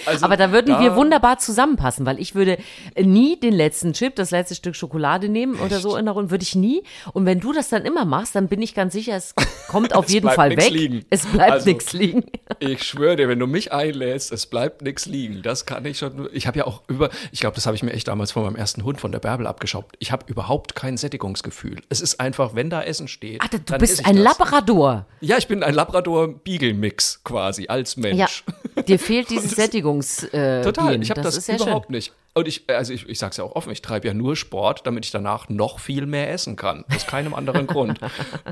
[0.05, 2.57] Also, Aber da würden ja, wir wunderbar zusammenpassen, weil ich würde
[3.01, 6.43] nie den letzten Chip, das letzte Stück Schokolade nehmen oder so in der Runde, würde
[6.43, 6.83] ich nie.
[7.13, 9.33] Und wenn du das dann immer machst, dann bin ich ganz sicher, es
[9.67, 10.69] kommt auf Es jeden Fall weg.
[10.69, 11.05] liegen.
[11.09, 12.23] Es bleibt Also- nichts liegen.
[12.59, 15.41] Ich schwöre dir, wenn du mich einlädst, es bleibt nichts liegen.
[15.41, 16.29] Das kann ich schon.
[16.31, 18.55] Ich habe ja auch über, ich glaube, das habe ich mir echt damals von meinem
[18.55, 19.85] ersten Hund, von der Bärbel, abgeschaut.
[19.99, 21.81] Ich habe überhaupt kein Sättigungsgefühl.
[21.89, 23.34] Es ist einfach, wenn da Essen steht.
[23.39, 24.37] Ah, du dann esse bist ein das.
[24.37, 25.05] Labrador.
[25.21, 28.43] Ja, ich bin ein Labrador-Beagle-Mix quasi als Mensch.
[28.75, 31.01] Ja, dir fehlt dieses Sättigungs äh, Total, Gen.
[31.01, 31.95] ich habe das, sehr überhaupt schön.
[31.95, 32.13] nicht.
[32.37, 34.85] Und ich, also ich, ich sage es ja auch offen, ich treibe ja nur Sport,
[34.85, 36.83] damit ich danach noch viel mehr essen kann.
[36.93, 37.99] Aus keinem anderen Grund.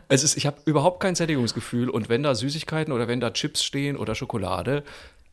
[0.07, 3.63] Es ist, ich habe überhaupt kein Sättigungsgefühl und wenn da Süßigkeiten oder wenn da Chips
[3.63, 4.83] stehen oder Schokolade,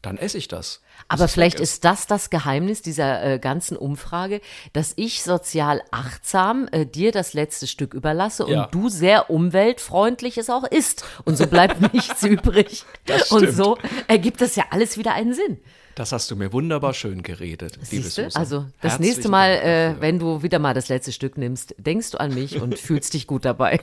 [0.02, 0.80] dann esse ich das.
[1.08, 4.40] Aber vielleicht ist das das Geheimnis dieser äh, ganzen Umfrage,
[4.72, 8.64] dass ich sozial achtsam äh, dir das letzte Stück überlasse Ja.
[8.64, 11.04] und du sehr umweltfreundlich es auch isst.
[11.24, 12.84] Und so bleibt nichts übrig.
[13.30, 13.76] Und so
[14.08, 15.58] ergibt das ja alles wieder einen Sinn.
[15.96, 18.24] Das hast du mir wunderbar schön geredet, liebe Siehst du?
[18.24, 18.40] Susan.
[18.40, 22.12] Also das Herzlichen nächste Mal, äh, wenn du wieder mal das letzte Stück nimmst, denkst
[22.12, 23.80] du an mich und fühlst dich gut dabei.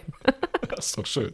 [0.69, 1.33] Das ist doch schön.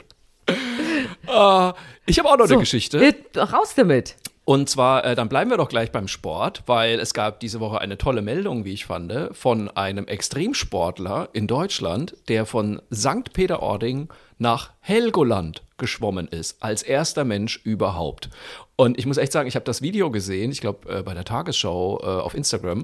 [1.28, 1.74] Äh,
[2.06, 3.02] ich habe auch noch eine Geschichte.
[3.02, 4.16] äh, Raus damit.
[4.46, 7.80] Und zwar, äh, dann bleiben wir doch gleich beim Sport, weil es gab diese Woche
[7.80, 13.32] eine tolle Meldung, wie ich fand, von einem Extremsportler in Deutschland, der von St.
[13.32, 18.30] Peter-Ording nach Helgoland geschwommen ist, als erster Mensch überhaupt.
[18.84, 21.24] Und ich muss echt sagen, ich habe das Video gesehen, ich glaube äh, bei der
[21.24, 22.84] Tagesschau äh, auf Instagram.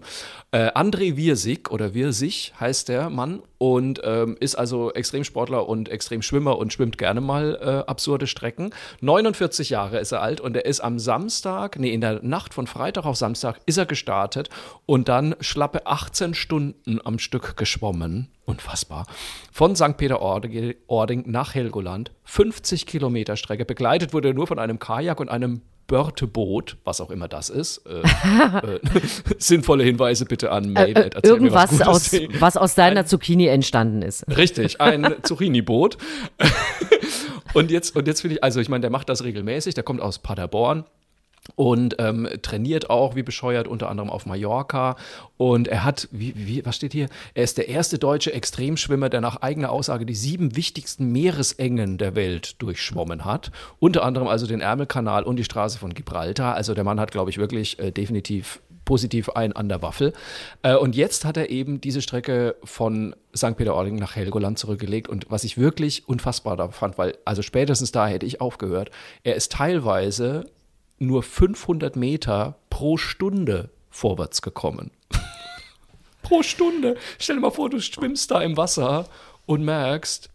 [0.51, 6.57] Äh, André Wirsig oder Wirsig heißt der Mann und ähm, ist also Extremsportler und Extremschwimmer
[6.57, 8.69] und schwimmt gerne mal äh, absurde Strecken.
[9.01, 12.65] 49 Jahre ist er alt und er ist am Samstag, nee, in der Nacht von
[12.65, 14.49] Freitag auf Samstag ist er gestartet
[14.85, 18.29] und dann schlappe 18 Stunden am Stück geschwommen.
[18.49, 19.05] Unfassbar.
[19.51, 19.95] Von St.
[19.95, 22.11] Peter-Ording nach Helgoland.
[22.23, 23.63] 50 Kilometer Strecke.
[23.63, 27.85] Begleitet wurde er nur von einem Kajak und einem Börteboot, was auch immer das ist.
[27.85, 28.01] Äh,
[28.75, 28.79] äh,
[29.37, 30.97] sinnvolle Hinweise bitte an Mail.
[30.97, 31.87] Äh, was irgendwas Gutes.
[31.87, 34.25] aus, was aus deiner Zucchini entstanden ist.
[34.35, 35.97] Richtig, ein Zucchini-Boot.
[37.53, 40.01] und jetzt, und jetzt finde ich, also ich meine, der macht das regelmäßig, der kommt
[40.01, 40.85] aus Paderborn
[41.55, 44.95] und ähm, trainiert auch wie bescheuert, unter anderem auf Mallorca.
[45.37, 47.07] Und er hat, wie, wie, was steht hier?
[47.33, 52.15] Er ist der erste deutsche Extremschwimmer, der nach eigener Aussage die sieben wichtigsten Meeresengen der
[52.15, 53.51] Welt durchschwommen hat.
[53.79, 56.55] Unter anderem also den Ärmelkanal und die Straße von Gibraltar.
[56.55, 60.13] Also der Mann hat, glaube ich, wirklich äh, definitiv positiv ein an der Waffel.
[60.63, 63.55] Äh, und jetzt hat er eben diese Strecke von St.
[63.55, 65.07] Peter-Ording nach Helgoland zurückgelegt.
[65.07, 68.89] Und was ich wirklich unfassbar da fand, weil also spätestens da hätte ich aufgehört,
[69.23, 70.45] er ist teilweise
[70.99, 74.91] nur 500 Meter pro Stunde vorwärts gekommen.
[76.21, 76.97] pro Stunde.
[77.17, 79.07] Stell dir mal vor, du schwimmst da im Wasser
[79.45, 80.29] und merkst,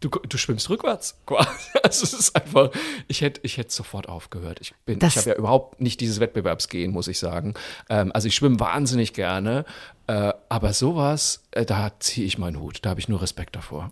[0.00, 1.16] du, du schwimmst rückwärts.
[1.26, 1.48] quasi.
[1.82, 2.70] Also es ist einfach,
[3.06, 4.58] ich hätte ich hätte sofort aufgehört.
[4.60, 7.54] Ich, bin- Das- ich habe ja überhaupt nicht dieses Wettbewerbsgehen, muss ich sagen.
[7.88, 9.64] Ähm, also ich schwimme wahnsinnig gerne,
[10.06, 12.80] äh, aber sowas, äh, da ziehe ich meinen Hut.
[12.82, 13.90] Da habe ich nur Respekt davor.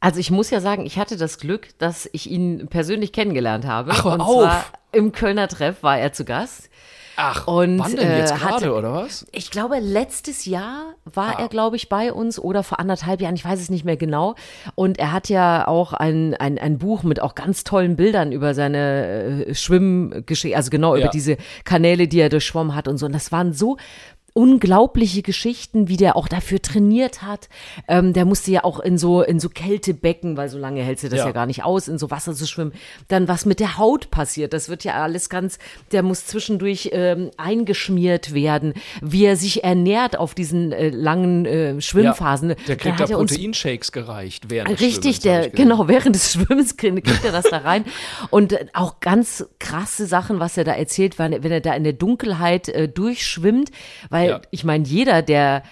[0.00, 3.92] Also ich muss ja sagen, ich hatte das Glück, dass ich ihn persönlich kennengelernt habe.
[3.94, 4.42] Ach, und auf.
[4.42, 6.68] zwar im Kölner Treff war er zu Gast.
[7.14, 9.26] Ach, Und, wann denn jetzt äh, gerade, oder was?
[9.32, 11.42] Ich glaube, letztes Jahr war Ah.
[11.42, 14.34] er, glaube ich, bei uns oder vor anderthalb Jahren, ich weiß es nicht mehr genau.
[14.76, 18.54] Und er hat ja auch ein, ein, ein Buch mit auch ganz tollen Bildern über
[18.54, 21.02] seine äh, Schwimmgeschichte, also genau Ja.
[21.02, 23.04] über diese Kanäle, die er durchschwommen hat und so.
[23.04, 23.76] Und das waren so
[24.34, 27.48] unglaubliche Geschichten, wie der auch dafür trainiert hat.
[27.86, 31.08] Ähm, der musste ja auch in so in so Kältebecken, weil so lange hältst du
[31.08, 31.26] das ja.
[31.26, 31.32] Ja.
[31.32, 32.72] gar nicht aus, in so Wasser zu schwimmen.
[33.08, 35.58] Dann was mit der Haut passiert, das wird ja alles ganz,
[35.92, 41.80] der muss zwischendurch ähm, eingeschmiert werden, wie er sich ernährt auf diesen äh, langen äh,
[41.80, 42.50] Schwimmphasen.
[42.50, 46.32] Ja, der kriegt da uns Proteinshakes gereicht während des Richtig, Schwimmens, der, genau, während des
[46.32, 47.84] Schwimmens kriegt, kriegt er das da rein.
[48.30, 51.84] Und äh, auch ganz krasse Sachen, was er da erzählt, wenn, wenn er da in
[51.84, 53.70] der Dunkelheit äh, durchschwimmt.
[54.08, 54.40] Weil Ja.
[54.50, 55.62] ich meine, jeder, der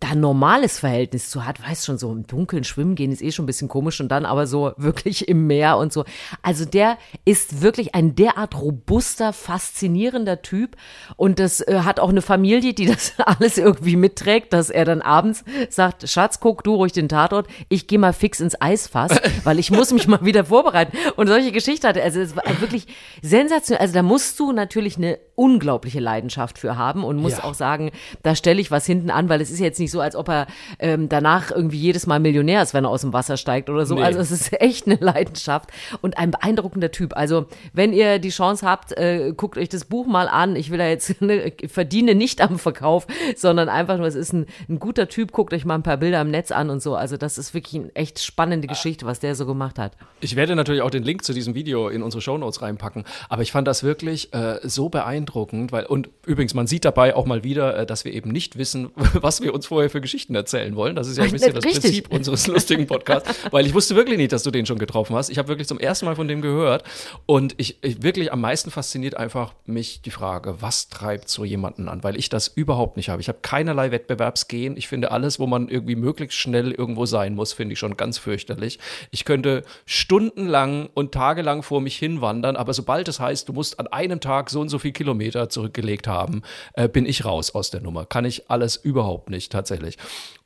[0.00, 3.32] da ein normales Verhältnis zu hat, weiß schon so, im Dunkeln schwimmen gehen ist eh
[3.32, 6.04] schon ein bisschen komisch und dann aber so wirklich im Meer und so.
[6.40, 10.76] Also der ist wirklich ein derart robuster, faszinierender Typ
[11.16, 15.02] und das äh, hat auch eine Familie, die das alles irgendwie mitträgt, dass er dann
[15.02, 19.12] abends sagt, Schatz, guck du ruhig den Tatort, ich gehe mal fix ins Eisfass,
[19.44, 20.96] weil ich muss mich mal wieder vorbereiten.
[21.16, 22.86] Und solche Geschichten hatte, also es war wirklich
[23.20, 23.82] sensationell.
[23.82, 27.44] Also da musst du natürlich eine unglaubliche Leidenschaft für haben und musst Ja.
[27.44, 27.90] auch sagen,
[28.22, 30.46] da stelle ich was hinten an, weil es ist jetzt nicht so, als ob er
[30.78, 33.96] ähm, danach irgendwie jedes Mal Millionär ist, wenn er aus dem Wasser steigt oder so.
[33.96, 34.02] Nee.
[34.02, 37.16] Also es ist echt eine Leidenschaft und ein beeindruckender Typ.
[37.16, 40.56] Also wenn ihr die Chance habt, äh, guckt euch das Buch mal an.
[40.56, 43.06] Ich will da jetzt ne, verdiene nicht am Verkauf,
[43.36, 45.32] sondern einfach nur, es ist ein, ein guter Typ.
[45.32, 46.94] Guckt euch mal ein paar Bilder im Netz an und so.
[46.94, 49.92] Also das ist wirklich eine echt spannende Geschichte, was der so gemacht hat.
[50.20, 53.52] Ich werde natürlich auch den Link zu diesem Video in unsere Shownotes reinpacken, aber ich
[53.52, 57.76] fand das wirklich äh, so beeindruckend, weil, und übrigens, man sieht dabei auch mal wieder,
[57.78, 60.96] äh, dass wir eben nicht wissen, was wir uns vorher für Geschichten erzählen wollen.
[60.96, 61.64] Das ist ja ein bisschen das.
[61.64, 65.30] Prinzip unseres lustigen Podcasts, weil ich wusste wirklich nicht, dass du den schon getroffen hast.
[65.30, 66.84] Ich habe wirklich zum ersten Mal von dem gehört
[67.26, 71.88] und ich, ich wirklich am meisten fasziniert einfach mich die Frage, was treibt so jemanden
[71.88, 73.20] an, weil ich das überhaupt nicht habe.
[73.20, 74.76] Ich habe keinerlei Wettbewerbsgehen.
[74.76, 78.18] Ich finde alles, wo man irgendwie möglichst schnell irgendwo sein muss, finde ich schon ganz
[78.18, 78.78] fürchterlich.
[79.10, 83.86] Ich könnte stundenlang und tagelang vor mich hinwandern, aber sobald es heißt, du musst an
[83.86, 86.42] einem Tag so und so viel Kilometer zurückgelegt haben,
[86.74, 88.06] äh, bin ich raus aus der Nummer.
[88.06, 89.96] Kann ich alles überhaupt nicht tatsächlich.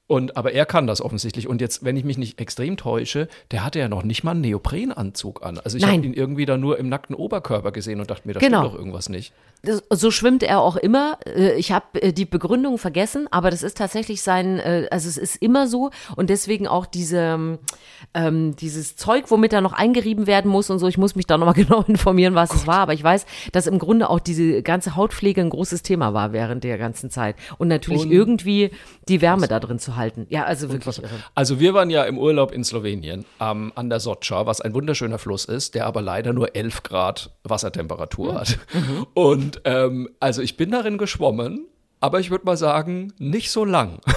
[0.06, 1.48] Und, aber er kann das offensichtlich.
[1.48, 4.40] Und jetzt, wenn ich mich nicht extrem täusche, der hatte ja noch nicht mal einen
[4.40, 5.58] Neoprenanzug an.
[5.58, 8.40] Also ich habe ihn irgendwie da nur im nackten Oberkörper gesehen und dachte mir, da
[8.40, 8.60] Genau.
[8.60, 9.34] stimmt doch irgendwas nicht.
[9.90, 11.18] So schwimmt er auch immer.
[11.26, 15.16] Äh, Ich habe äh, die Begründung vergessen, aber das ist tatsächlich sein, äh, also es
[15.16, 17.58] ist immer so und deswegen auch diese,
[18.14, 20.86] ähm, dieses Zeug, womit er noch eingerieben werden muss und so.
[20.86, 23.78] Ich muss mich da nochmal genau informieren, was es war, aber ich weiß, dass im
[23.78, 28.02] Grunde auch diese ganze Hautpflege ein großes Thema war während der ganzen Zeit und natürlich
[28.02, 28.70] Und- irgendwie
[29.08, 30.26] die Wärme da drin zu halten.
[30.30, 31.00] Ja, also wirklich.
[31.34, 35.18] Also wir waren ja im Urlaub in Slowenien ähm, an der Sotscha, was ein wunderschöner
[35.18, 38.58] Fluss ist, der aber leider nur 11 Grad Wassertemperatur hat.
[39.14, 41.66] Und ähm, also ich bin darin geschwommen,
[42.00, 44.00] aber ich würde mal sagen, nicht so lang.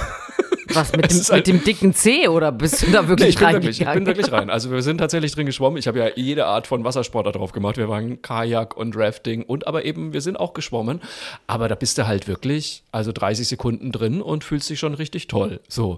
[0.73, 3.39] Was mit dem, halt- mit dem dicken C oder bist du da Nee, wirklich ich
[3.39, 4.49] bin wirklich, ich bin wirklich rein.
[4.49, 5.77] Also wir sind tatsächlich drin geschwommen.
[5.77, 7.75] Ich habe ja jede Art von Wassersport da drauf gemacht.
[7.75, 11.01] Wir waren Kajak und Rafting und aber eben, wir sind auch geschwommen.
[11.45, 15.27] Aber da bist du halt wirklich, also 30 Sekunden drin und fühlst dich schon richtig
[15.27, 15.59] toll.
[15.67, 15.97] So.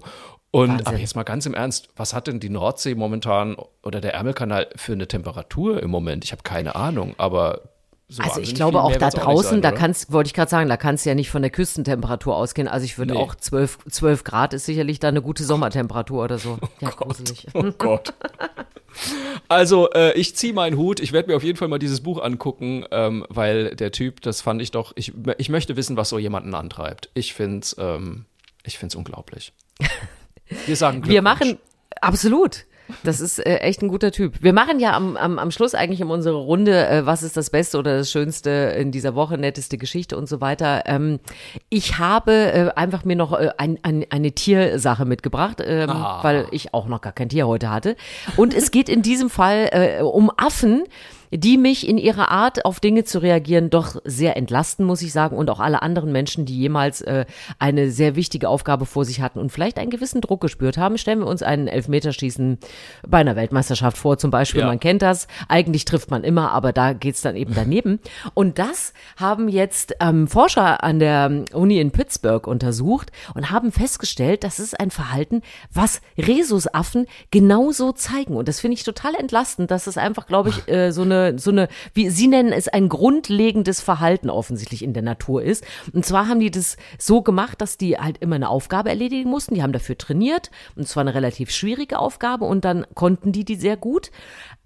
[0.50, 0.86] Und Wahnsinn.
[0.86, 4.68] aber jetzt mal ganz im Ernst, was hat denn die Nordsee momentan oder der Ärmelkanal
[4.76, 6.24] für eine Temperatur im Moment?
[6.24, 7.60] Ich habe keine Ahnung, aber
[8.14, 10.76] so Also ich glaube auch da draußen, sein, da kannst, wollte ich gerade sagen, da
[10.76, 12.68] kannst du ja nicht von der Küstentemperatur ausgehen.
[12.68, 13.20] Also ich würde Nee.
[13.20, 16.58] auch 12, 12 Grad ist sicherlich da eine gute Sommertemperatur oder so.
[16.80, 17.46] Ja, gruselig.
[17.54, 18.14] Oh Gott.
[19.48, 21.00] Also, äh, ich ziehe meinen Hut.
[21.00, 24.40] Ich werde mir auf jeden Fall mal dieses Buch angucken, ähm, weil der Typ, das
[24.40, 27.10] fand ich doch, ich, ich möchte wissen, was so jemanden antreibt.
[27.14, 28.26] Ich finde es ähm,
[28.62, 29.52] ich find's unglaublich.
[30.66, 31.40] Wir sagen Wir Glückwunsch.
[31.40, 31.58] machen,
[32.00, 32.64] absolut.
[33.02, 34.42] Das ist äh, echt ein guter Typ.
[34.42, 37.48] Wir machen ja am, am, am Schluss eigentlich in unsere Runde, äh, was ist das
[37.50, 40.82] Beste oder das Schönste in dieser Woche, netteste Geschichte und so weiter.
[40.86, 41.18] Ähm,
[41.70, 46.22] ich habe äh, einfach mir noch äh, ein, ein, eine Tiersache mitgebracht, ähm, Ah.
[46.22, 47.96] weil ich auch noch gar kein Tier heute hatte.
[48.36, 50.84] Und es geht in diesem Fall äh, um Affen,
[51.36, 55.36] die mich in ihrer Art auf Dinge zu reagieren doch sehr entlasten, muss ich sagen,
[55.36, 57.24] und auch alle anderen Menschen, die jemals äh,
[57.58, 60.96] eine sehr wichtige Aufgabe vor sich hatten und vielleicht einen gewissen Druck gespürt haben.
[60.96, 62.58] Stellen wir uns einen Elfmeterschießen
[63.06, 64.60] bei einer Weltmeisterschaft vor, zum Beispiel.
[64.60, 64.66] Ja.
[64.68, 65.26] Man kennt das.
[65.48, 67.98] Eigentlich trifft man immer, aber da geht's dann eben daneben.
[68.34, 74.44] Und das haben jetzt ähm, Forscher an der Uni in Pittsburgh untersucht und haben festgestellt,
[74.44, 75.42] das ist ein Verhalten,
[75.72, 78.36] was Rhesusaffen genauso zeigen.
[78.36, 81.38] Und das finde ich total entlastend, dass es einfach, glaube ich, äh, so eine eine,
[81.38, 85.64] so eine, wie Sie nennen es, ein grundlegendes Verhalten offensichtlich in der Natur ist.
[85.92, 89.54] Und zwar haben die das so gemacht, dass die halt immer eine Aufgabe erledigen mussten.
[89.54, 93.56] Die haben dafür trainiert und zwar eine relativ schwierige Aufgabe und dann konnten die die
[93.56, 94.10] sehr gut.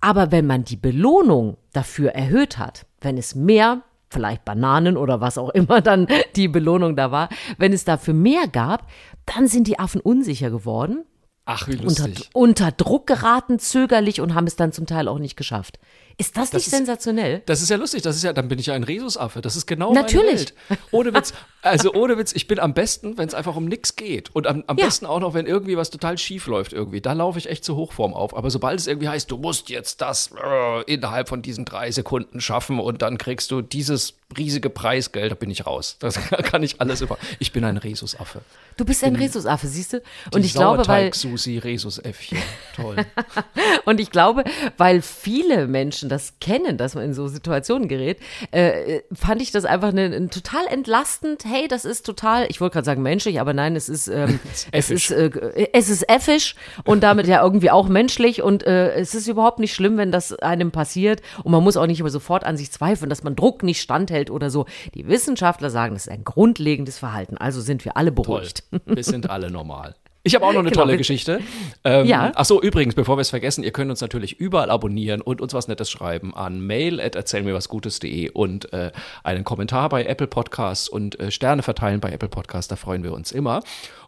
[0.01, 5.39] Aber wenn man die Belohnung dafür erhöht hat, wenn es mehr vielleicht Bananen oder was
[5.39, 8.87] auch immer dann die Belohnung da war, wenn es dafür mehr gab,
[9.27, 11.05] dann sind die Affen unsicher geworden,
[11.45, 12.31] Ach, wie unter, lustig.
[12.35, 15.79] unter Druck geraten, zögerlich und haben es dann zum Teil auch nicht geschafft.
[16.21, 17.43] Ist das, Das nicht ist- sensationell?
[17.47, 19.41] Das ist ja lustig, das ist ja, dann bin ich ja ein Rhesusaffe.
[19.41, 20.25] Das ist genau Natürlich.
[20.27, 20.55] meine Welt.
[20.91, 24.35] Ohne Witz, also ohne Witz, ich bin am besten, wenn es einfach um nichts geht.
[24.35, 24.87] Und am, am Ja.
[24.87, 27.01] besten auch noch, wenn irgendwie was total schief läuft irgendwie.
[27.01, 28.37] Da laufe ich echt zur Hochform auf.
[28.37, 32.41] Aber sobald es irgendwie heißt, du musst jetzt das äh, innerhalb von diesen drei Sekunden
[32.41, 35.97] schaffen und dann kriegst du dieses riesige Preisgeld, da bin ich raus.
[36.01, 37.17] Das kann ich alles über.
[37.39, 38.41] Ich bin ein Rhesusaffe.
[38.77, 40.03] Du bist ein Rhesusaffe, siehst du?
[40.35, 42.39] Und ich glaube, weil Sauerteig-Susi, Rhesusäffchen.
[42.77, 42.97] Toll.
[43.85, 44.45] Und ich glaube,
[44.77, 48.19] weil viele Menschen das kennen, dass man in so Situationen gerät,
[48.51, 51.45] äh, fand ich das einfach eine, ein total entlastend.
[51.45, 54.67] Hey, das ist total, ich wollte gerade sagen menschlich, aber nein, es ist, ähm, es
[54.73, 55.11] effisch.
[55.11, 56.55] ist, äh, es ist effisch
[56.85, 60.33] und damit ja irgendwie auch menschlich und äh, es ist überhaupt nicht schlimm, wenn das
[60.35, 63.63] einem passiert und man muss auch nicht immer sofort an sich zweifeln, dass man Druck
[63.63, 64.67] nicht standhält oder so.
[64.95, 68.25] Die Wissenschaftler sagen, das ist ein grundlegendes Verhalten, also sind wir alle Toll.
[68.25, 68.65] beruhigt.
[68.87, 69.95] Wir sind alle normal.
[70.29, 71.41] Ich habe auch noch eine Genau, tolle Geschichte.
[71.85, 72.33] Ähm, Ja.
[72.35, 75.55] Ach so, übrigens, bevor wir es vergessen, ihr könnt uns natürlich überall abonnieren und uns
[75.55, 78.93] was Nettes schreiben an mail at erzählmirwasgutes.de und äh,
[79.25, 83.13] einen Kommentar bei Apple Podcasts und äh, Sterne verteilen bei Apple Podcasts, da freuen wir
[83.13, 83.63] uns immer.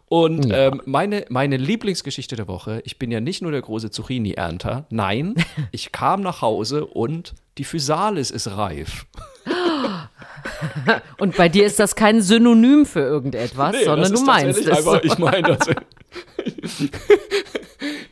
[0.07, 4.85] Und ähm, meine, meine Lieblingsgeschichte der Woche, ich bin ja nicht nur der große Zucchini-Ernter,
[4.89, 5.35] nein,
[5.71, 9.05] ich kam nach Hause und die Physalis ist reif.
[11.17, 14.67] Und bei dir ist das kein Synonym für irgendetwas, Nee, sondern das du meinst es.
[14.77, 15.87] Einfach, ich meine tatsächlich.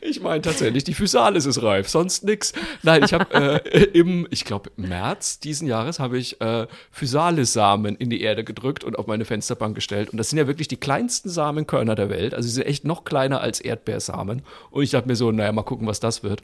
[0.00, 2.52] Ich meine tatsächlich, die Physalis ist reif, sonst nix.
[2.82, 8.10] Nein, ich habe äh, im, ich glaube, März diesen Jahres habe ich äh, Physalis-Samen in
[8.10, 10.10] die Erde gedrückt und auf meine Fensterbank gestellt.
[10.10, 12.34] Und das sind ja wirklich die kleinsten Samenkörner der Welt.
[12.34, 14.42] Also sie sind echt noch kleiner als Erdbeersamen.
[14.70, 16.42] Und ich dachte mir so, naja, mal gucken, was das wird.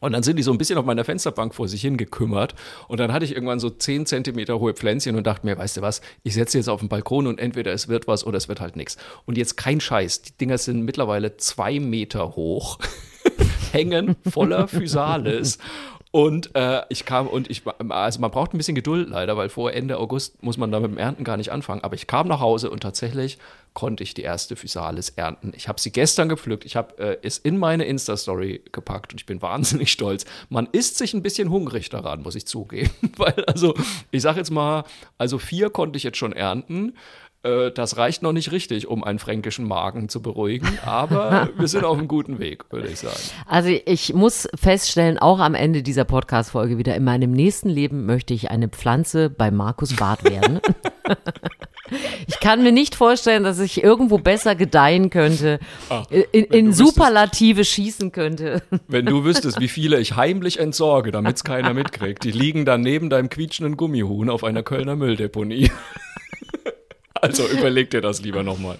[0.00, 2.54] Und dann sind die so ein bisschen auf meiner Fensterbank vor sich hingekümmert.
[2.88, 5.82] Und dann hatte ich irgendwann so 10 Zentimeter hohe Pflänzchen und dachte mir, weißt du
[5.82, 8.60] was, ich setze jetzt auf den Balkon und entweder es wird was oder es wird
[8.60, 8.96] halt nichts.
[9.26, 12.78] Und jetzt kein Scheiß, die Dinger sind mittlerweile zwei Meter hoch,
[13.72, 15.58] hängen voller Physalis.
[16.10, 19.72] Und äh, ich kam und ich, also man braucht ein bisschen Geduld leider, weil vor
[19.72, 21.84] Ende August muss man da mit dem Ernten gar nicht anfangen.
[21.84, 23.38] Aber ich kam nach Hause und tatsächlich
[23.78, 25.52] konnte ich die erste Physalis ernten.
[25.54, 26.64] Ich habe sie gestern gepflückt.
[26.64, 30.24] Ich habe äh, es in meine Insta-Story gepackt und ich bin wahnsinnig stolz.
[30.48, 32.90] Man ist sich ein bisschen hungrig daran, muss ich zugeben.
[33.16, 33.74] Weil, also,
[34.10, 34.82] ich sage jetzt mal,
[35.16, 36.96] also vier konnte ich jetzt schon ernten.
[37.44, 41.84] Äh, Das reicht noch nicht richtig, um einen fränkischen Magen zu beruhigen, aber wir sind
[41.84, 43.20] auf einem guten Weg, würde ich sagen.
[43.46, 48.34] Also ich muss feststellen, auch am Ende dieser Podcast-Folge wieder, in meinem nächsten Leben möchte
[48.34, 50.58] ich eine Pflanze bei Markus Barth werden.
[52.26, 55.58] Ich kann mir nicht vorstellen, dass ich irgendwo besser gedeihen könnte,
[55.88, 56.88] Ah, in, wenn in du wüsstest.
[56.94, 58.62] Superlative schießen könnte.
[58.86, 62.24] Wenn du wüsstest, wie viele ich heimlich entsorge, damit es keiner mitkriegt.
[62.24, 65.70] Die liegen dann neben deinem quietschenden Gummihuhn auf einer Kölner Mülldeponie.
[67.20, 68.78] Also überleg dir das lieber nochmal.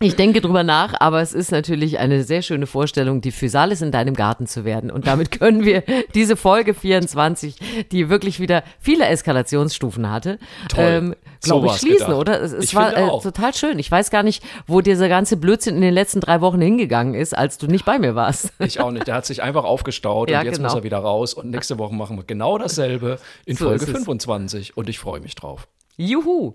[0.00, 3.90] Ich denke drüber nach, aber es ist natürlich eine sehr schöne Vorstellung, die Physalis in
[3.90, 4.90] deinem Garten zu werden.
[4.92, 5.82] Und damit können wir
[6.14, 7.56] diese Folge 24,
[7.90, 10.38] die wirklich wieder viele Eskalationsstufen hatte,
[10.68, 10.84] Toll.
[10.84, 12.14] ähm, So glaube ich, war's schließen, gedacht.
[12.20, 12.40] oder?
[12.42, 13.78] Es, es Ich war äh, total schön.
[13.80, 17.36] Ich weiß gar nicht, wo dieser ganze Blödsinn in den letzten drei Wochen hingegangen ist,
[17.36, 18.52] als du nicht bei mir warst.
[18.60, 19.08] Ich auch nicht.
[19.08, 20.68] Der hat sich einfach aufgestaut Ja, und jetzt genau.
[20.68, 21.34] muss er wieder raus.
[21.34, 23.94] Und nächste Woche machen wir genau dasselbe in So Folge ist es.
[23.96, 24.76] 25.
[24.76, 25.66] Und ich freue mich drauf.
[25.96, 26.54] Juhu!